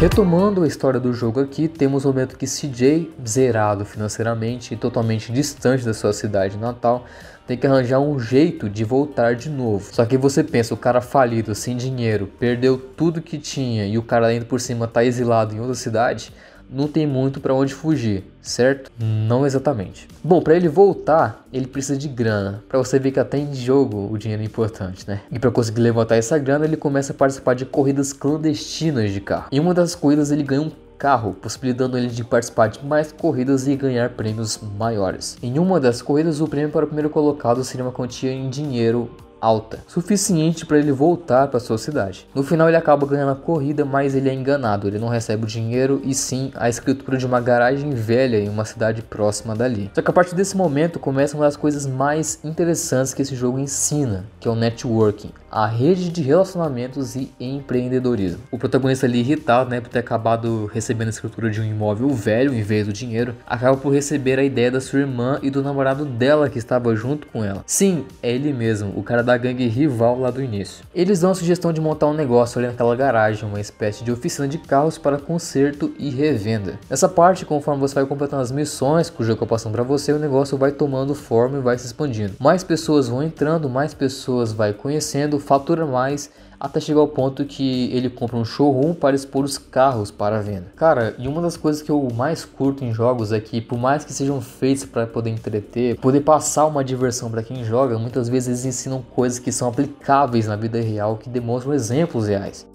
Retomando 0.00 0.62
a 0.62 0.66
história 0.68 1.00
do 1.00 1.12
jogo 1.12 1.40
aqui, 1.40 1.66
temos 1.66 2.04
o 2.04 2.08
momento 2.08 2.38
que 2.38 2.46
CJ, 2.46 3.10
zerado 3.26 3.84
financeiramente 3.84 4.72
e 4.72 4.76
totalmente 4.76 5.32
distante 5.32 5.84
da 5.84 5.92
sua 5.92 6.12
cidade 6.12 6.56
natal, 6.56 7.04
tem 7.48 7.58
que 7.58 7.66
arranjar 7.66 7.98
um 7.98 8.16
jeito 8.16 8.70
de 8.70 8.84
voltar 8.84 9.34
de 9.34 9.50
novo. 9.50 9.92
Só 9.92 10.06
que 10.06 10.16
você 10.16 10.44
pensa, 10.44 10.72
o 10.72 10.76
cara 10.76 11.00
falido, 11.00 11.52
sem 11.52 11.76
dinheiro, 11.76 12.30
perdeu 12.38 12.78
tudo 12.78 13.20
que 13.20 13.38
tinha 13.38 13.88
e 13.88 13.98
o 13.98 14.02
cara 14.04 14.28
ainda 14.28 14.44
por 14.44 14.60
cima 14.60 14.86
tá 14.86 15.04
exilado 15.04 15.52
em 15.52 15.58
outra 15.58 15.74
cidade, 15.74 16.32
não 16.70 16.88
tem 16.88 17.06
muito 17.06 17.40
para 17.40 17.54
onde 17.54 17.74
fugir, 17.74 18.24
certo? 18.42 18.90
Não 18.98 19.46
exatamente. 19.46 20.08
Bom, 20.22 20.40
para 20.40 20.54
ele 20.54 20.68
voltar, 20.68 21.46
ele 21.52 21.66
precisa 21.66 21.98
de 21.98 22.08
grana. 22.08 22.62
Para 22.68 22.78
você 22.78 22.98
ver 22.98 23.12
que 23.12 23.20
até 23.20 23.38
em 23.38 23.54
jogo 23.54 24.08
o 24.12 24.18
dinheiro 24.18 24.42
é 24.42 24.46
importante, 24.46 25.06
né? 25.08 25.20
E 25.30 25.38
para 25.38 25.50
conseguir 25.50 25.80
levantar 25.80 26.16
essa 26.16 26.38
grana, 26.38 26.64
ele 26.64 26.76
começa 26.76 27.12
a 27.12 27.16
participar 27.16 27.54
de 27.54 27.64
corridas 27.64 28.12
clandestinas 28.12 29.12
de 29.12 29.20
carro. 29.20 29.48
Em 29.50 29.60
uma 29.60 29.72
das 29.72 29.94
corridas 29.94 30.30
ele 30.30 30.42
ganha 30.42 30.62
um 30.62 30.70
carro, 30.98 31.32
possibilitando 31.34 31.96
ele 31.96 32.08
de 32.08 32.24
participar 32.24 32.66
de 32.66 32.84
mais 32.84 33.12
corridas 33.12 33.68
e 33.68 33.76
ganhar 33.76 34.10
prêmios 34.10 34.58
maiores. 34.76 35.38
Em 35.42 35.58
uma 35.58 35.78
das 35.78 36.02
corridas, 36.02 36.40
o 36.40 36.48
prêmio 36.48 36.70
para 36.70 36.84
o 36.84 36.88
primeiro 36.88 37.08
colocado 37.08 37.62
seria 37.62 37.84
uma 37.84 37.92
quantia 37.92 38.32
em 38.32 38.50
dinheiro 38.50 39.08
alta, 39.40 39.80
suficiente 39.86 40.66
para 40.66 40.78
ele 40.78 40.92
voltar 40.92 41.48
para 41.48 41.60
sua 41.60 41.78
cidade. 41.78 42.26
No 42.34 42.42
final 42.42 42.68
ele 42.68 42.76
acaba 42.76 43.06
ganhando 43.06 43.32
a 43.32 43.36
corrida, 43.36 43.84
mas 43.84 44.14
ele 44.14 44.28
é 44.28 44.34
enganado, 44.34 44.88
ele 44.88 44.98
não 44.98 45.08
recebe 45.08 45.44
o 45.44 45.46
dinheiro 45.46 46.00
e 46.04 46.14
sim 46.14 46.50
a 46.54 46.68
escritura 46.68 47.16
de 47.16 47.26
uma 47.26 47.40
garagem 47.40 47.90
velha 47.90 48.38
em 48.38 48.48
uma 48.48 48.64
cidade 48.64 49.02
próxima 49.02 49.54
dali. 49.54 49.90
Só 49.94 50.02
que 50.02 50.10
a 50.10 50.12
partir 50.12 50.34
desse 50.34 50.56
momento 50.56 50.98
começa 50.98 51.36
uma 51.36 51.44
das 51.44 51.56
coisas 51.56 51.86
mais 51.86 52.38
interessantes 52.44 53.14
que 53.14 53.22
esse 53.22 53.34
jogo 53.34 53.58
ensina, 53.58 54.24
que 54.40 54.48
é 54.48 54.50
o 54.50 54.54
networking, 54.54 55.30
a 55.50 55.66
rede 55.66 56.10
de 56.10 56.22
relacionamentos 56.22 57.16
e 57.16 57.32
empreendedorismo. 57.40 58.40
O 58.50 58.58
protagonista 58.58 59.06
ali 59.06 59.20
irritado, 59.20 59.70
né, 59.70 59.80
por 59.80 59.88
ter 59.88 60.00
acabado 60.00 60.66
recebendo 60.72 61.08
a 61.08 61.10
escritura 61.10 61.50
de 61.50 61.60
um 61.60 61.64
imóvel 61.64 62.08
velho 62.10 62.52
em 62.52 62.62
vez 62.62 62.86
do 62.86 62.92
dinheiro, 62.92 63.34
acaba 63.46 63.76
por 63.76 63.92
receber 63.92 64.38
a 64.38 64.44
ideia 64.44 64.70
da 64.70 64.80
sua 64.80 65.00
irmã 65.00 65.38
e 65.42 65.50
do 65.50 65.62
namorado 65.62 66.04
dela 66.04 66.50
que 66.50 66.58
estava 66.58 66.94
junto 66.94 67.26
com 67.28 67.44
ela. 67.44 67.62
Sim, 67.66 68.04
é 68.22 68.30
ele 68.30 68.52
mesmo, 68.52 68.92
o 68.94 69.02
cara 69.02 69.22
da 69.28 69.36
gangue 69.36 69.68
rival 69.68 70.18
lá 70.18 70.30
do 70.30 70.42
início. 70.42 70.82
Eles 70.94 71.20
dão 71.20 71.32
a 71.32 71.34
sugestão 71.34 71.70
de 71.70 71.82
montar 71.82 72.06
um 72.06 72.14
negócio 72.14 72.58
ali 72.58 72.66
naquela 72.66 72.96
garagem, 72.96 73.46
uma 73.46 73.60
espécie 73.60 74.02
de 74.02 74.10
oficina 74.10 74.48
de 74.48 74.56
carros 74.56 74.96
para 74.96 75.18
conserto 75.18 75.92
e 75.98 76.08
revenda. 76.08 76.78
Nessa 76.88 77.10
parte, 77.10 77.44
conforme 77.44 77.78
você 77.78 77.96
vai 77.96 78.06
completando 78.06 78.40
as 78.40 78.50
missões 78.50 79.10
que 79.10 79.20
o 79.20 79.24
jogo 79.24 79.46
passando 79.46 79.72
para 79.72 79.82
você, 79.82 80.12
o 80.12 80.18
negócio 80.18 80.56
vai 80.56 80.72
tomando 80.72 81.14
forma 81.14 81.58
e 81.58 81.60
vai 81.60 81.76
se 81.76 81.84
expandindo. 81.84 82.36
Mais 82.40 82.64
pessoas 82.64 83.06
vão 83.06 83.22
entrando, 83.22 83.68
mais 83.68 83.92
pessoas 83.92 84.50
vai 84.54 84.72
conhecendo, 84.72 85.38
fatura 85.38 85.84
mais 85.84 86.30
até 86.60 86.80
chegar 86.80 87.00
ao 87.00 87.08
ponto 87.08 87.44
que 87.44 87.92
ele 87.92 88.10
compra 88.10 88.36
um 88.36 88.44
showroom 88.44 88.94
para 88.94 89.14
expor 89.14 89.44
os 89.44 89.56
carros 89.56 90.10
para 90.10 90.40
venda. 90.40 90.66
Cara, 90.76 91.14
e 91.18 91.28
uma 91.28 91.40
das 91.40 91.56
coisas 91.56 91.82
que 91.82 91.90
eu 91.90 92.08
mais 92.14 92.44
curto 92.44 92.84
em 92.84 92.92
jogos 92.92 93.32
é 93.32 93.40
que, 93.40 93.60
por 93.60 93.78
mais 93.78 94.04
que 94.04 94.12
sejam 94.12 94.40
feitos 94.40 94.84
para 94.84 95.06
poder 95.06 95.30
entreter, 95.30 95.98
poder 95.98 96.20
passar 96.20 96.66
uma 96.66 96.82
diversão 96.82 97.30
para 97.30 97.42
quem 97.42 97.64
joga, 97.64 97.98
muitas 97.98 98.28
vezes 98.28 98.48
eles 98.48 98.64
ensinam 98.64 99.02
coisas 99.14 99.38
que 99.38 99.52
são 99.52 99.68
aplicáveis 99.68 100.46
na 100.46 100.56
vida 100.56 100.80
real, 100.80 101.16
que 101.16 101.28
demonstram 101.28 101.74
exemplos 101.74 102.26
reais. 102.26 102.66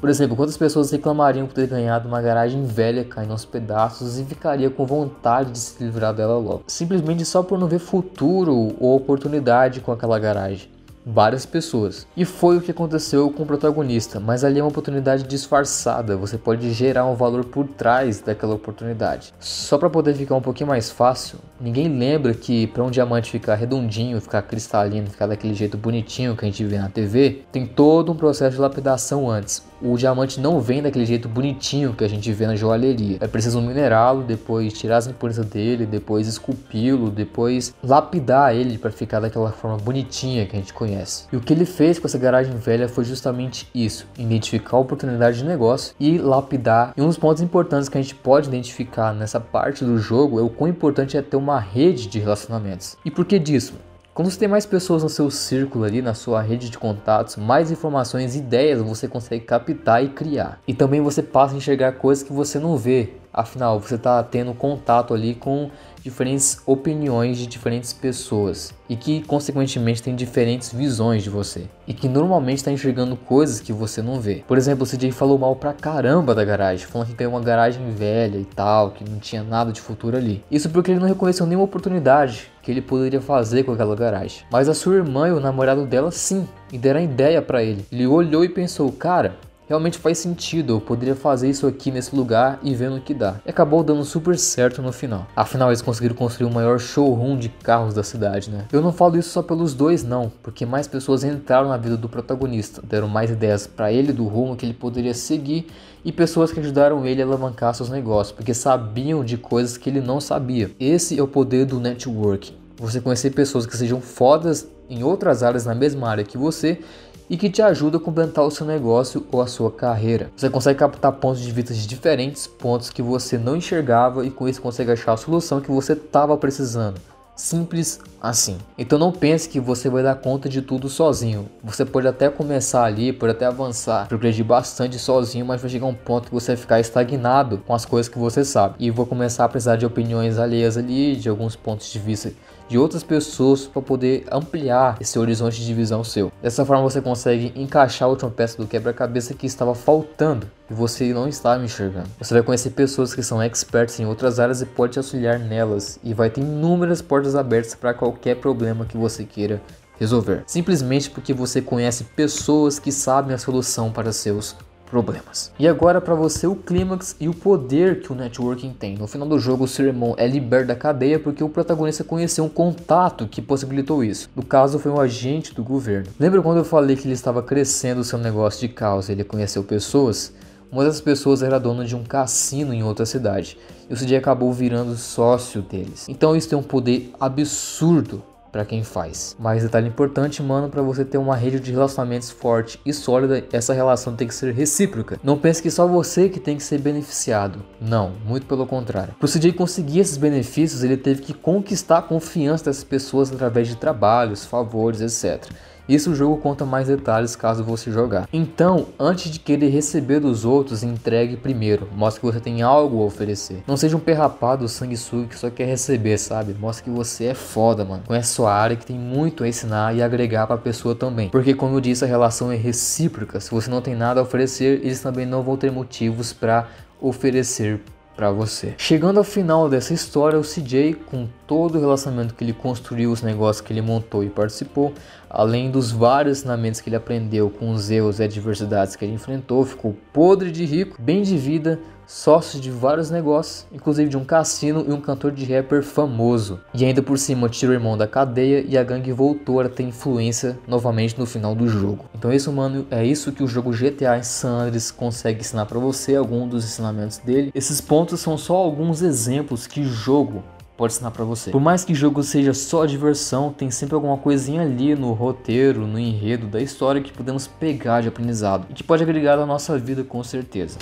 Por 0.00 0.08
exemplo, 0.08 0.34
quantas 0.34 0.56
pessoas 0.56 0.90
reclamariam 0.90 1.46
por 1.46 1.52
ter 1.52 1.66
ganhado 1.66 2.08
uma 2.08 2.22
garagem 2.22 2.64
velha 2.64 3.04
caindo 3.04 3.32
aos 3.32 3.44
pedaços 3.44 4.18
e 4.18 4.24
ficaria 4.24 4.70
com 4.70 4.86
vontade 4.86 5.52
de 5.52 5.58
se 5.58 5.84
livrar 5.84 6.14
dela 6.14 6.38
logo? 6.38 6.62
Simplesmente 6.66 7.22
só 7.26 7.42
por 7.42 7.58
não 7.58 7.68
ver 7.68 7.80
futuro 7.80 8.74
ou 8.80 8.96
oportunidade 8.96 9.80
com 9.80 9.92
aquela 9.92 10.18
garagem 10.18 10.70
várias 11.04 11.46
pessoas. 11.46 12.06
E 12.16 12.24
foi 12.24 12.56
o 12.56 12.60
que 12.60 12.70
aconteceu 12.70 13.30
com 13.30 13.42
o 13.42 13.46
protagonista, 13.46 14.20
mas 14.20 14.44
ali 14.44 14.58
é 14.58 14.62
uma 14.62 14.68
oportunidade 14.68 15.24
disfarçada, 15.24 16.16
você 16.16 16.36
pode 16.36 16.72
gerar 16.72 17.06
um 17.06 17.14
valor 17.14 17.44
por 17.44 17.66
trás 17.66 18.20
daquela 18.20 18.54
oportunidade. 18.54 19.32
Só 19.38 19.78
para 19.78 19.90
poder 19.90 20.14
ficar 20.14 20.34
um 20.34 20.42
pouquinho 20.42 20.68
mais 20.68 20.90
fácil, 20.90 21.38
ninguém 21.60 21.88
lembra 21.88 22.34
que 22.34 22.66
para 22.68 22.84
um 22.84 22.90
diamante 22.90 23.30
ficar 23.30 23.54
redondinho, 23.54 24.20
ficar 24.20 24.42
cristalino, 24.42 25.08
ficar 25.08 25.26
daquele 25.26 25.54
jeito 25.54 25.76
bonitinho 25.76 26.36
que 26.36 26.44
a 26.44 26.48
gente 26.48 26.64
vê 26.64 26.78
na 26.78 26.88
TV, 26.88 27.42
tem 27.50 27.66
todo 27.66 28.12
um 28.12 28.16
processo 28.16 28.56
de 28.56 28.60
lapidação 28.60 29.30
antes. 29.30 29.62
O 29.82 29.96
diamante 29.96 30.38
não 30.38 30.60
vem 30.60 30.82
daquele 30.82 31.06
jeito 31.06 31.26
bonitinho 31.26 31.94
que 31.94 32.04
a 32.04 32.08
gente 32.08 32.30
vê 32.32 32.46
na 32.46 32.54
joalheria. 32.54 33.16
É 33.20 33.26
preciso 33.26 33.62
minerá-lo, 33.62 34.22
depois 34.22 34.74
tirar 34.74 34.98
as 34.98 35.06
impurezas 35.06 35.46
dele, 35.46 35.86
depois 35.86 36.28
esculpi-lo, 36.28 37.10
depois 37.10 37.74
lapidar 37.82 38.54
ele 38.54 38.76
para 38.76 38.90
ficar 38.90 39.20
daquela 39.20 39.50
forma 39.50 39.78
bonitinha 39.78 40.44
que 40.44 40.54
a 40.54 40.58
gente 40.58 40.74
conhece 40.74 40.89
conhece. 40.90 41.26
E 41.32 41.36
o 41.36 41.40
que 41.40 41.52
ele 41.52 41.64
fez 41.64 41.98
com 41.98 42.06
essa 42.06 42.18
garagem 42.18 42.56
velha 42.56 42.88
foi 42.88 43.04
justamente 43.04 43.68
isso: 43.74 44.06
identificar 44.18 44.76
a 44.76 44.80
oportunidade 44.80 45.38
de 45.38 45.44
negócio 45.44 45.94
e 45.98 46.18
lapidar. 46.18 46.92
E 46.96 47.02
um 47.02 47.06
dos 47.06 47.18
pontos 47.18 47.42
importantes 47.42 47.88
que 47.88 47.96
a 47.96 48.02
gente 48.02 48.14
pode 48.14 48.48
identificar 48.48 49.14
nessa 49.14 49.40
parte 49.40 49.84
do 49.84 49.98
jogo 49.98 50.38
é 50.38 50.42
o 50.42 50.50
quão 50.50 50.68
importante 50.68 51.16
é 51.16 51.22
ter 51.22 51.36
uma 51.36 51.58
rede 51.58 52.08
de 52.08 52.18
relacionamentos. 52.18 52.96
E 53.04 53.10
por 53.10 53.24
que 53.24 53.38
disso? 53.38 53.74
Quando 54.12 54.28
você 54.28 54.40
tem 54.40 54.48
mais 54.48 54.66
pessoas 54.66 55.04
no 55.04 55.08
seu 55.08 55.30
círculo 55.30 55.84
ali, 55.84 56.02
na 56.02 56.14
sua 56.14 56.42
rede 56.42 56.68
de 56.68 56.76
contatos, 56.76 57.36
mais 57.36 57.70
informações 57.70 58.34
e 58.34 58.38
ideias 58.38 58.82
você 58.82 59.06
consegue 59.06 59.44
captar 59.44 60.04
e 60.04 60.08
criar. 60.08 60.60
E 60.66 60.74
também 60.74 61.00
você 61.00 61.22
passa 61.22 61.54
a 61.54 61.56
enxergar 61.56 61.92
coisas 61.92 62.24
que 62.24 62.32
você 62.32 62.58
não 62.58 62.76
vê. 62.76 63.14
Afinal, 63.32 63.78
você 63.78 63.94
está 63.94 64.20
tendo 64.24 64.52
contato 64.52 65.14
ali 65.14 65.36
com 65.36 65.70
diferentes 66.02 66.60
opiniões 66.66 67.38
de 67.38 67.46
diferentes 67.46 67.92
pessoas 67.92 68.74
e 68.88 68.96
que, 68.96 69.22
consequentemente, 69.22 70.02
têm 70.02 70.16
diferentes 70.16 70.72
visões 70.72 71.22
de 71.22 71.30
você 71.30 71.68
e 71.86 71.94
que 71.94 72.08
normalmente 72.08 72.58
está 72.58 72.72
enxergando 72.72 73.16
coisas 73.16 73.60
que 73.60 73.72
você 73.72 74.02
não 74.02 74.20
vê. 74.20 74.42
Por 74.48 74.58
exemplo, 74.58 74.84
o 74.84 74.86
CJ 74.86 75.12
falou 75.12 75.38
mal 75.38 75.54
pra 75.54 75.72
caramba 75.72 76.34
da 76.34 76.44
garagem, 76.44 76.86
falando 76.86 77.08
que 77.08 77.14
tem 77.14 77.26
uma 77.28 77.40
garagem 77.40 77.88
velha 77.92 78.38
e 78.38 78.44
tal, 78.44 78.90
que 78.90 79.08
não 79.08 79.20
tinha 79.20 79.44
nada 79.44 79.70
de 79.70 79.80
futuro 79.80 80.16
ali. 80.16 80.42
Isso 80.50 80.68
porque 80.68 80.90
ele 80.90 81.00
não 81.00 81.06
reconheceu 81.06 81.46
nenhuma 81.46 81.66
oportunidade 81.66 82.50
que 82.70 82.74
ele 82.74 82.80
poderia 82.80 83.20
fazer 83.20 83.64
com 83.64 83.72
aquela 83.72 83.96
garagem. 83.96 84.44
Mas 84.50 84.68
a 84.68 84.74
sua 84.74 84.94
irmã 84.94 85.28
e 85.28 85.32
o 85.32 85.40
namorado 85.40 85.84
dela 85.84 86.12
sim, 86.12 86.46
e 86.72 86.78
deram 86.78 87.02
ideia 87.02 87.42
para 87.42 87.64
ele. 87.64 87.84
Ele 87.90 88.06
olhou 88.06 88.44
e 88.44 88.48
pensou, 88.48 88.92
cara, 88.92 89.34
realmente 89.70 89.98
faz 89.98 90.18
sentido, 90.18 90.74
eu 90.74 90.80
poderia 90.80 91.14
fazer 91.14 91.48
isso 91.48 91.64
aqui 91.64 91.92
nesse 91.92 92.14
lugar 92.14 92.58
e 92.60 92.74
vendo 92.74 92.96
o 92.96 93.00
que 93.00 93.14
dá. 93.14 93.36
E 93.46 93.50
acabou 93.50 93.84
dando 93.84 94.04
super 94.04 94.36
certo 94.36 94.82
no 94.82 94.92
final. 94.92 95.26
Afinal, 95.36 95.68
eles 95.68 95.80
conseguiram 95.80 96.14
construir 96.14 96.48
o 96.48 96.52
maior 96.52 96.80
showroom 96.80 97.38
de 97.38 97.48
carros 97.48 97.94
da 97.94 98.02
cidade, 98.02 98.50
né? 98.50 98.66
Eu 98.72 98.80
não 98.80 98.92
falo 98.92 99.16
isso 99.16 99.30
só 99.30 99.42
pelos 99.42 99.72
dois, 99.72 100.02
não, 100.02 100.30
porque 100.42 100.66
mais 100.66 100.88
pessoas 100.88 101.22
entraram 101.22 101.68
na 101.68 101.76
vida 101.76 101.96
do 101.96 102.08
protagonista, 102.08 102.82
deram 102.82 103.08
mais 103.08 103.30
ideias 103.30 103.66
para 103.66 103.92
ele 103.92 104.12
do 104.12 104.26
rumo 104.26 104.56
que 104.56 104.66
ele 104.66 104.74
poderia 104.74 105.14
seguir 105.14 105.68
e 106.04 106.10
pessoas 106.10 106.50
que 106.50 106.58
ajudaram 106.58 107.06
ele 107.06 107.22
a 107.22 107.24
alavancar 107.24 107.74
seus 107.74 107.90
negócios, 107.90 108.34
porque 108.34 108.54
sabiam 108.54 109.24
de 109.24 109.36
coisas 109.36 109.76
que 109.76 109.88
ele 109.88 110.00
não 110.00 110.20
sabia. 110.20 110.70
Esse 110.80 111.18
é 111.18 111.22
o 111.22 111.28
poder 111.28 111.64
do 111.64 111.78
networking. 111.78 112.59
Você 112.80 112.98
conhecer 112.98 113.30
pessoas 113.32 113.66
que 113.66 113.76
sejam 113.76 114.00
fodas 114.00 114.66
em 114.88 115.04
outras 115.04 115.42
áreas 115.42 115.66
na 115.66 115.74
mesma 115.74 116.08
área 116.08 116.24
que 116.24 116.38
você 116.38 116.80
e 117.28 117.36
que 117.36 117.50
te 117.50 117.60
ajuda 117.60 117.98
a 117.98 118.00
complementar 118.00 118.42
o 118.42 118.50
seu 118.50 118.64
negócio 118.64 119.26
ou 119.30 119.42
a 119.42 119.46
sua 119.46 119.70
carreira. 119.70 120.30
Você 120.34 120.48
consegue 120.48 120.78
captar 120.78 121.12
pontos 121.12 121.42
de 121.42 121.52
vista 121.52 121.74
de 121.74 121.86
diferentes, 121.86 122.46
pontos 122.46 122.88
que 122.88 123.02
você 123.02 123.36
não 123.36 123.54
enxergava 123.54 124.24
e 124.24 124.30
com 124.30 124.48
isso 124.48 124.62
consegue 124.62 124.92
achar 124.92 125.12
a 125.12 125.16
solução 125.18 125.60
que 125.60 125.70
você 125.70 125.92
estava 125.92 126.34
precisando. 126.38 126.98
Simples 127.40 127.98
assim. 128.20 128.58
Então 128.76 128.98
não 128.98 129.10
pense 129.10 129.48
que 129.48 129.58
você 129.58 129.88
vai 129.88 130.02
dar 130.02 130.14
conta 130.14 130.46
de 130.46 130.60
tudo 130.60 130.90
sozinho. 130.90 131.48
Você 131.64 131.86
pode 131.86 132.06
até 132.06 132.28
começar 132.28 132.84
ali, 132.84 133.14
pode 133.14 133.32
até 133.32 133.46
avançar, 133.46 134.06
progredir 134.08 134.44
bastante 134.44 134.98
sozinho, 134.98 135.46
mas 135.46 135.58
vai 135.58 135.70
chegar 135.70 135.86
um 135.86 135.94
ponto 135.94 136.28
que 136.28 136.34
você 136.34 136.48
vai 136.48 136.56
ficar 136.58 136.80
estagnado 136.80 137.56
com 137.66 137.74
as 137.74 137.86
coisas 137.86 138.12
que 138.12 138.18
você 138.18 138.44
sabe. 138.44 138.74
E 138.78 138.90
vou 138.90 139.06
começar 139.06 139.46
a 139.46 139.48
precisar 139.48 139.76
de 139.76 139.86
opiniões 139.86 140.38
alheias 140.38 140.76
ali, 140.76 141.16
de 141.16 141.30
alguns 141.30 141.56
pontos 141.56 141.90
de 141.90 141.98
vista 141.98 142.30
de 142.68 142.78
outras 142.78 143.02
pessoas 143.02 143.66
para 143.66 143.82
poder 143.82 144.26
ampliar 144.30 144.98
esse 145.00 145.18
horizonte 145.18 145.64
de 145.64 145.74
visão 145.74 146.04
seu. 146.04 146.30
Dessa 146.42 146.64
forma 146.64 146.82
você 146.82 147.00
consegue 147.00 147.52
encaixar 147.56 148.06
a 148.06 148.10
última 148.10 148.30
peça 148.30 148.58
do 148.58 148.68
quebra-cabeça 148.68 149.34
que 149.34 149.46
estava 149.46 149.74
faltando 149.74 150.46
e 150.70 150.74
você 150.74 151.12
não 151.12 151.28
estava 151.28 151.64
enxergando. 151.64 152.08
Você 152.18 152.32
vai 152.32 152.42
conhecer 152.42 152.70
pessoas 152.70 153.12
que 153.12 153.22
são 153.22 153.42
experts 153.42 153.98
em 153.98 154.06
outras 154.06 154.38
áreas 154.38 154.62
e 154.62 154.66
pode 154.66 154.92
te 154.92 154.98
auxiliar 154.98 155.38
nelas 155.38 155.98
e 156.04 156.14
vai 156.14 156.30
ter 156.30 156.40
inúmeras 156.40 157.02
portas 157.02 157.34
abertas 157.34 157.74
para 157.74 157.92
qualquer 157.92 158.36
problema 158.36 158.84
que 158.84 158.96
você 158.96 159.24
queira 159.24 159.60
resolver. 159.98 160.44
Simplesmente 160.46 161.10
porque 161.10 161.34
você 161.34 161.60
conhece 161.60 162.04
pessoas 162.04 162.78
que 162.78 162.92
sabem 162.92 163.34
a 163.34 163.38
solução 163.38 163.90
para 163.90 164.12
seus 164.12 164.56
problemas. 164.90 165.52
E 165.58 165.68
agora 165.68 166.00
para 166.00 166.14
você 166.14 166.46
o 166.46 166.56
clímax 166.56 167.14
e 167.20 167.28
o 167.28 167.34
poder 167.34 168.00
que 168.00 168.12
o 168.12 168.14
networking 168.14 168.72
tem. 168.72 168.96
No 168.96 169.06
final 169.06 169.28
do 169.28 169.38
jogo, 169.38 169.64
o 169.64 169.68
seu 169.68 169.86
irmão 169.86 170.14
é 170.18 170.26
liberto 170.26 170.68
da 170.68 170.74
cadeia 170.74 171.18
porque 171.18 171.44
o 171.44 171.48
protagonista 171.48 172.02
conheceu 172.02 172.44
um 172.44 172.48
contato 172.48 173.28
que 173.28 173.40
possibilitou 173.40 174.02
isso. 174.02 174.28
No 174.34 174.44
caso, 174.44 174.78
foi 174.78 174.90
um 174.90 175.00
agente 175.00 175.54
do 175.54 175.62
governo. 175.62 176.08
Lembra 176.18 176.42
quando 176.42 176.58
eu 176.58 176.64
falei 176.64 176.96
que 176.96 177.06
ele 177.06 177.14
estava 177.14 177.42
crescendo 177.42 178.00
o 178.00 178.04
seu 178.04 178.18
negócio 178.18 178.60
de 178.60 178.68
causa? 178.68 179.12
Ele 179.12 179.22
conheceu 179.22 179.62
pessoas? 179.62 180.32
Uma 180.72 180.84
dessas 180.84 181.00
pessoas 181.00 181.42
era 181.42 181.58
dona 181.58 181.84
de 181.84 181.96
um 181.96 182.04
cassino 182.04 182.72
em 182.72 182.82
outra 182.82 183.04
cidade. 183.04 183.58
E 183.88 183.92
o 183.92 183.96
CJ 183.96 184.16
acabou 184.16 184.52
virando 184.52 184.96
sócio 184.96 185.62
deles. 185.62 186.08
Então 186.08 186.36
isso 186.36 186.48
tem 186.48 186.56
um 186.56 186.62
poder 186.62 187.10
absurdo 187.18 188.22
para 188.52 188.64
quem 188.64 188.82
faz. 188.82 189.36
Mas 189.38 189.62
detalhe 189.62 189.88
importante, 189.88 190.42
mano, 190.42 190.68
para 190.68 190.82
você 190.82 191.04
ter 191.04 191.18
uma 191.18 191.36
rede 191.36 191.60
de 191.60 191.72
relacionamentos 191.72 192.30
forte 192.30 192.80
e 192.84 192.92
sólida, 192.92 193.44
essa 193.52 193.72
relação 193.72 194.14
tem 194.14 194.28
que 194.28 194.34
ser 194.34 194.52
recíproca. 194.52 195.18
Não 195.22 195.38
pense 195.38 195.62
que 195.62 195.70
só 195.70 195.86
você 195.86 196.28
que 196.28 196.40
tem 196.40 196.56
que 196.56 196.62
ser 196.62 196.78
beneficiado. 196.78 197.62
Não, 197.80 198.12
muito 198.24 198.46
pelo 198.46 198.66
contrário. 198.66 199.14
Para 199.18 199.26
o 199.26 199.28
CJ 199.28 199.52
conseguir 199.52 200.00
esses 200.00 200.16
benefícios, 200.16 200.84
ele 200.84 200.96
teve 200.96 201.22
que 201.22 201.34
conquistar 201.34 201.98
a 201.98 202.02
confiança 202.02 202.66
dessas 202.66 202.84
pessoas 202.84 203.32
através 203.32 203.68
de 203.68 203.76
trabalhos, 203.76 204.44
favores, 204.44 205.00
etc. 205.00 205.50
Isso 205.90 206.12
o 206.12 206.14
jogo 206.14 206.36
conta 206.36 206.64
mais 206.64 206.86
detalhes 206.86 207.34
caso 207.34 207.64
você 207.64 207.90
jogar. 207.90 208.28
Então, 208.32 208.86
antes 208.96 209.28
de 209.28 209.40
querer 209.40 209.70
receber 209.70 210.20
dos 210.20 210.44
outros, 210.44 210.84
entregue 210.84 211.36
primeiro. 211.36 211.88
Mostre 211.96 212.20
que 212.20 212.26
você 212.26 212.38
tem 212.38 212.62
algo 212.62 213.02
a 213.02 213.06
oferecer. 213.06 213.64
Não 213.66 213.76
seja 213.76 213.96
um 213.96 214.00
perrapado 214.00 214.68
sanguessuga 214.68 215.26
que 215.26 215.36
só 215.36 215.50
quer 215.50 215.64
receber, 215.64 216.16
sabe? 216.16 216.54
Mostre 216.54 216.84
que 216.84 216.90
você 216.90 217.24
é 217.24 217.34
foda, 217.34 217.84
mano. 217.84 218.04
Conhece 218.06 218.32
sua 218.32 218.54
área 218.54 218.76
que 218.76 218.86
tem 218.86 218.96
muito 218.96 219.42
a 219.42 219.48
ensinar 219.48 219.92
e 219.92 220.00
agregar 220.00 220.46
para 220.46 220.54
a 220.54 220.58
pessoa 220.58 220.94
também. 220.94 221.28
Porque 221.28 221.54
como 221.54 221.74
eu 221.74 221.80
disse, 221.80 222.04
a 222.04 222.06
relação 222.06 222.52
é 222.52 222.56
recíproca. 222.56 223.40
Se 223.40 223.50
você 223.50 223.68
não 223.68 223.82
tem 223.82 223.96
nada 223.96 224.20
a 224.20 224.22
oferecer, 224.22 224.78
eles 224.84 225.00
também 225.00 225.26
não 225.26 225.42
vão 225.42 225.56
ter 225.56 225.72
motivos 225.72 226.32
para 226.32 226.68
oferecer 227.00 227.80
para 228.20 228.30
você. 228.30 228.74
Chegando 228.76 229.16
ao 229.16 229.24
final 229.24 229.66
dessa 229.66 229.94
história, 229.94 230.38
o 230.38 230.42
CJ, 230.42 230.92
com 231.06 231.26
todo 231.46 231.78
o 231.78 231.80
relacionamento 231.80 232.34
que 232.34 232.44
ele 232.44 232.52
construiu, 232.52 233.10
os 233.10 233.22
negócios 233.22 233.66
que 233.66 233.72
ele 233.72 233.80
montou 233.80 234.22
e 234.22 234.28
participou, 234.28 234.92
além 235.30 235.70
dos 235.70 235.90
vários 235.90 236.40
ensinamentos 236.40 236.82
que 236.82 236.90
ele 236.90 236.96
aprendeu 236.96 237.48
com 237.48 237.70
os 237.70 237.90
erros 237.90 238.20
e 238.20 238.24
adversidades 238.24 238.94
que 238.94 239.06
ele 239.06 239.14
enfrentou, 239.14 239.64
ficou 239.64 239.96
podre 240.12 240.50
de 240.50 240.66
rico, 240.66 241.00
bem 241.00 241.22
de 241.22 241.38
vida, 241.38 241.80
sócio 242.10 242.60
de 242.60 242.72
vários 242.72 243.08
negócios, 243.08 243.64
inclusive 243.72 244.10
de 244.10 244.16
um 244.16 244.24
cassino 244.24 244.84
e 244.88 244.92
um 244.92 245.00
cantor 245.00 245.30
de 245.30 245.44
rapper 245.44 245.80
famoso. 245.80 246.60
E 246.74 246.84
ainda 246.84 247.00
por 247.00 247.16
cima 247.16 247.48
tirou 247.48 247.72
o 247.72 247.78
irmão 247.78 247.96
da 247.96 248.06
cadeia 248.06 248.64
e 248.66 248.76
a 248.76 248.82
gangue 248.82 249.12
voltou 249.12 249.60
a 249.60 249.68
ter 249.68 249.84
influência 249.84 250.58
novamente 250.66 251.16
no 251.16 251.24
final 251.24 251.54
do 251.54 251.68
jogo. 251.68 252.06
Então 252.12 252.32
isso, 252.32 252.52
mano, 252.52 252.84
é 252.90 253.06
isso 253.06 253.30
que 253.30 253.44
o 253.44 253.46
jogo 253.46 253.70
GTA 253.70 254.20
San 254.24 254.62
Andreas 254.62 254.90
consegue 254.90 255.40
ensinar 255.40 255.66
para 255.66 255.78
você, 255.78 256.16
algum 256.16 256.48
dos 256.48 256.64
ensinamentos 256.64 257.18
dele. 257.18 257.52
Esses 257.54 257.80
pontos 257.80 258.18
são 258.18 258.36
só 258.36 258.56
alguns 258.56 259.02
exemplos 259.02 259.68
que 259.68 259.80
o 259.80 259.84
jogo 259.84 260.42
pode 260.76 260.94
ensinar 260.94 261.12
para 261.12 261.24
você. 261.24 261.52
Por 261.52 261.60
mais 261.60 261.84
que 261.84 261.92
o 261.92 261.96
jogo 261.96 262.24
seja 262.24 262.52
só 262.52 262.86
diversão, 262.86 263.52
tem 263.52 263.70
sempre 263.70 263.94
alguma 263.94 264.16
coisinha 264.16 264.62
ali 264.62 264.96
no 264.96 265.12
roteiro, 265.12 265.86
no 265.86 265.98
enredo 265.98 266.48
da 266.48 266.60
história 266.60 267.00
que 267.00 267.12
podemos 267.12 267.46
pegar 267.46 268.00
de 268.00 268.08
aprendizado 268.08 268.66
e 268.68 268.74
que 268.74 268.82
pode 268.82 269.02
agregar 269.04 269.38
à 269.38 269.46
nossa 269.46 269.78
vida 269.78 270.02
com 270.02 270.24
certeza. 270.24 270.76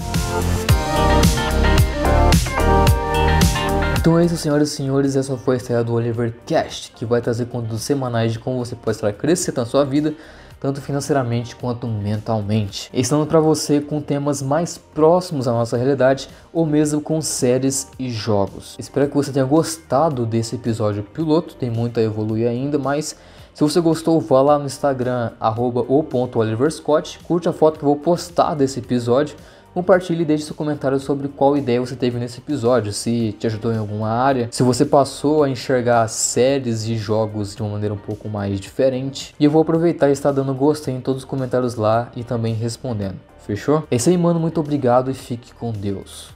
Então 4.01 4.17
é 4.17 4.25
isso, 4.25 4.37
senhoras 4.37 4.71
e 4.71 4.77
senhores, 4.77 5.17
essa 5.17 5.37
foi 5.37 5.57
a 5.57 5.57
estreia 5.57 5.83
do 5.83 5.93
Oliver 5.93 6.33
Cast, 6.47 6.93
que 6.93 7.05
vai 7.05 7.21
trazer 7.21 7.47
conteúdos 7.47 7.83
semanais 7.83 8.33
de 8.33 8.39
como 8.39 8.65
você 8.65 8.77
pode 8.77 8.97
estar 8.97 9.13
crescendo 9.13 9.57
na 9.57 9.67
sua 9.67 9.85
vida, 9.85 10.15
tanto 10.61 10.81
financeiramente 10.81 11.57
quanto 11.57 11.89
mentalmente. 11.89 12.89
Ensinando 12.95 13.27
para 13.27 13.41
você 13.41 13.81
com 13.81 14.01
temas 14.01 14.41
mais 14.41 14.79
próximos 14.79 15.49
à 15.49 15.53
nossa 15.53 15.77
realidade 15.77 16.29
ou 16.53 16.65
mesmo 16.65 17.01
com 17.01 17.21
séries 17.21 17.89
e 17.99 18.09
jogos. 18.09 18.77
Espero 18.79 19.09
que 19.09 19.17
você 19.17 19.33
tenha 19.33 19.45
gostado 19.45 20.25
desse 20.25 20.55
episódio 20.55 21.03
piloto, 21.03 21.57
tem 21.57 21.69
muito 21.69 21.99
a 21.99 22.03
evoluir 22.03 22.49
ainda, 22.49 22.79
mas 22.79 23.17
se 23.53 23.65
você 23.65 23.81
gostou, 23.81 24.21
vá 24.21 24.41
lá 24.41 24.61
no 24.61 24.67
Instagram, 24.67 25.33
arroba 25.41 25.81
o.oliverscott, 25.81 27.19
curte 27.25 27.49
a 27.49 27.53
foto 27.53 27.81
que 27.81 27.85
eu 27.85 27.89
vou 27.89 27.97
postar 27.97 28.55
desse 28.55 28.79
episódio 28.79 29.35
Compartilhe 29.75 30.23
e 30.23 30.25
deixe 30.25 30.45
seu 30.45 30.55
comentário 30.55 30.99
sobre 30.99 31.29
qual 31.29 31.57
ideia 31.57 31.81
você 31.81 31.95
teve 31.95 32.19
nesse 32.19 32.39
episódio, 32.39 32.93
se 32.93 33.37
te 33.39 33.47
ajudou 33.47 33.73
em 33.73 33.79
alguma 33.79 34.09
área, 34.09 34.49
se 34.51 34.63
você 34.63 34.85
passou 34.85 35.45
a 35.45 35.49
enxergar 35.49 36.09
séries 36.09 36.87
e 36.87 36.97
jogos 36.97 37.55
de 37.55 37.63
uma 37.63 37.73
maneira 37.73 37.95
um 37.95 37.99
pouco 37.99 38.29
mais 38.29 38.61
diferente. 38.61 39.35
E 39.39 39.45
eu 39.45 39.51
vou 39.51 39.63
aproveitar 39.63 40.09
e 40.09 40.13
estar 40.13 40.33
dando 40.33 40.55
gostei 40.55 40.95
em 40.95 41.01
todos 41.01 41.23
os 41.23 41.29
comentários 41.29 41.75
lá 41.75 42.11
e 42.17 42.25
também 42.25 42.55
respondendo. 42.55 43.17
Fechou? 43.47 43.85
É 43.91 43.97
isso 43.97 44.11
aí, 44.11 44.19
mano. 44.19 44.39
Muito 44.39 44.61
obrigado 44.61 45.11
e 45.11 45.15
fique 45.15 45.55
com 45.55 45.73
Deus. 45.73 46.29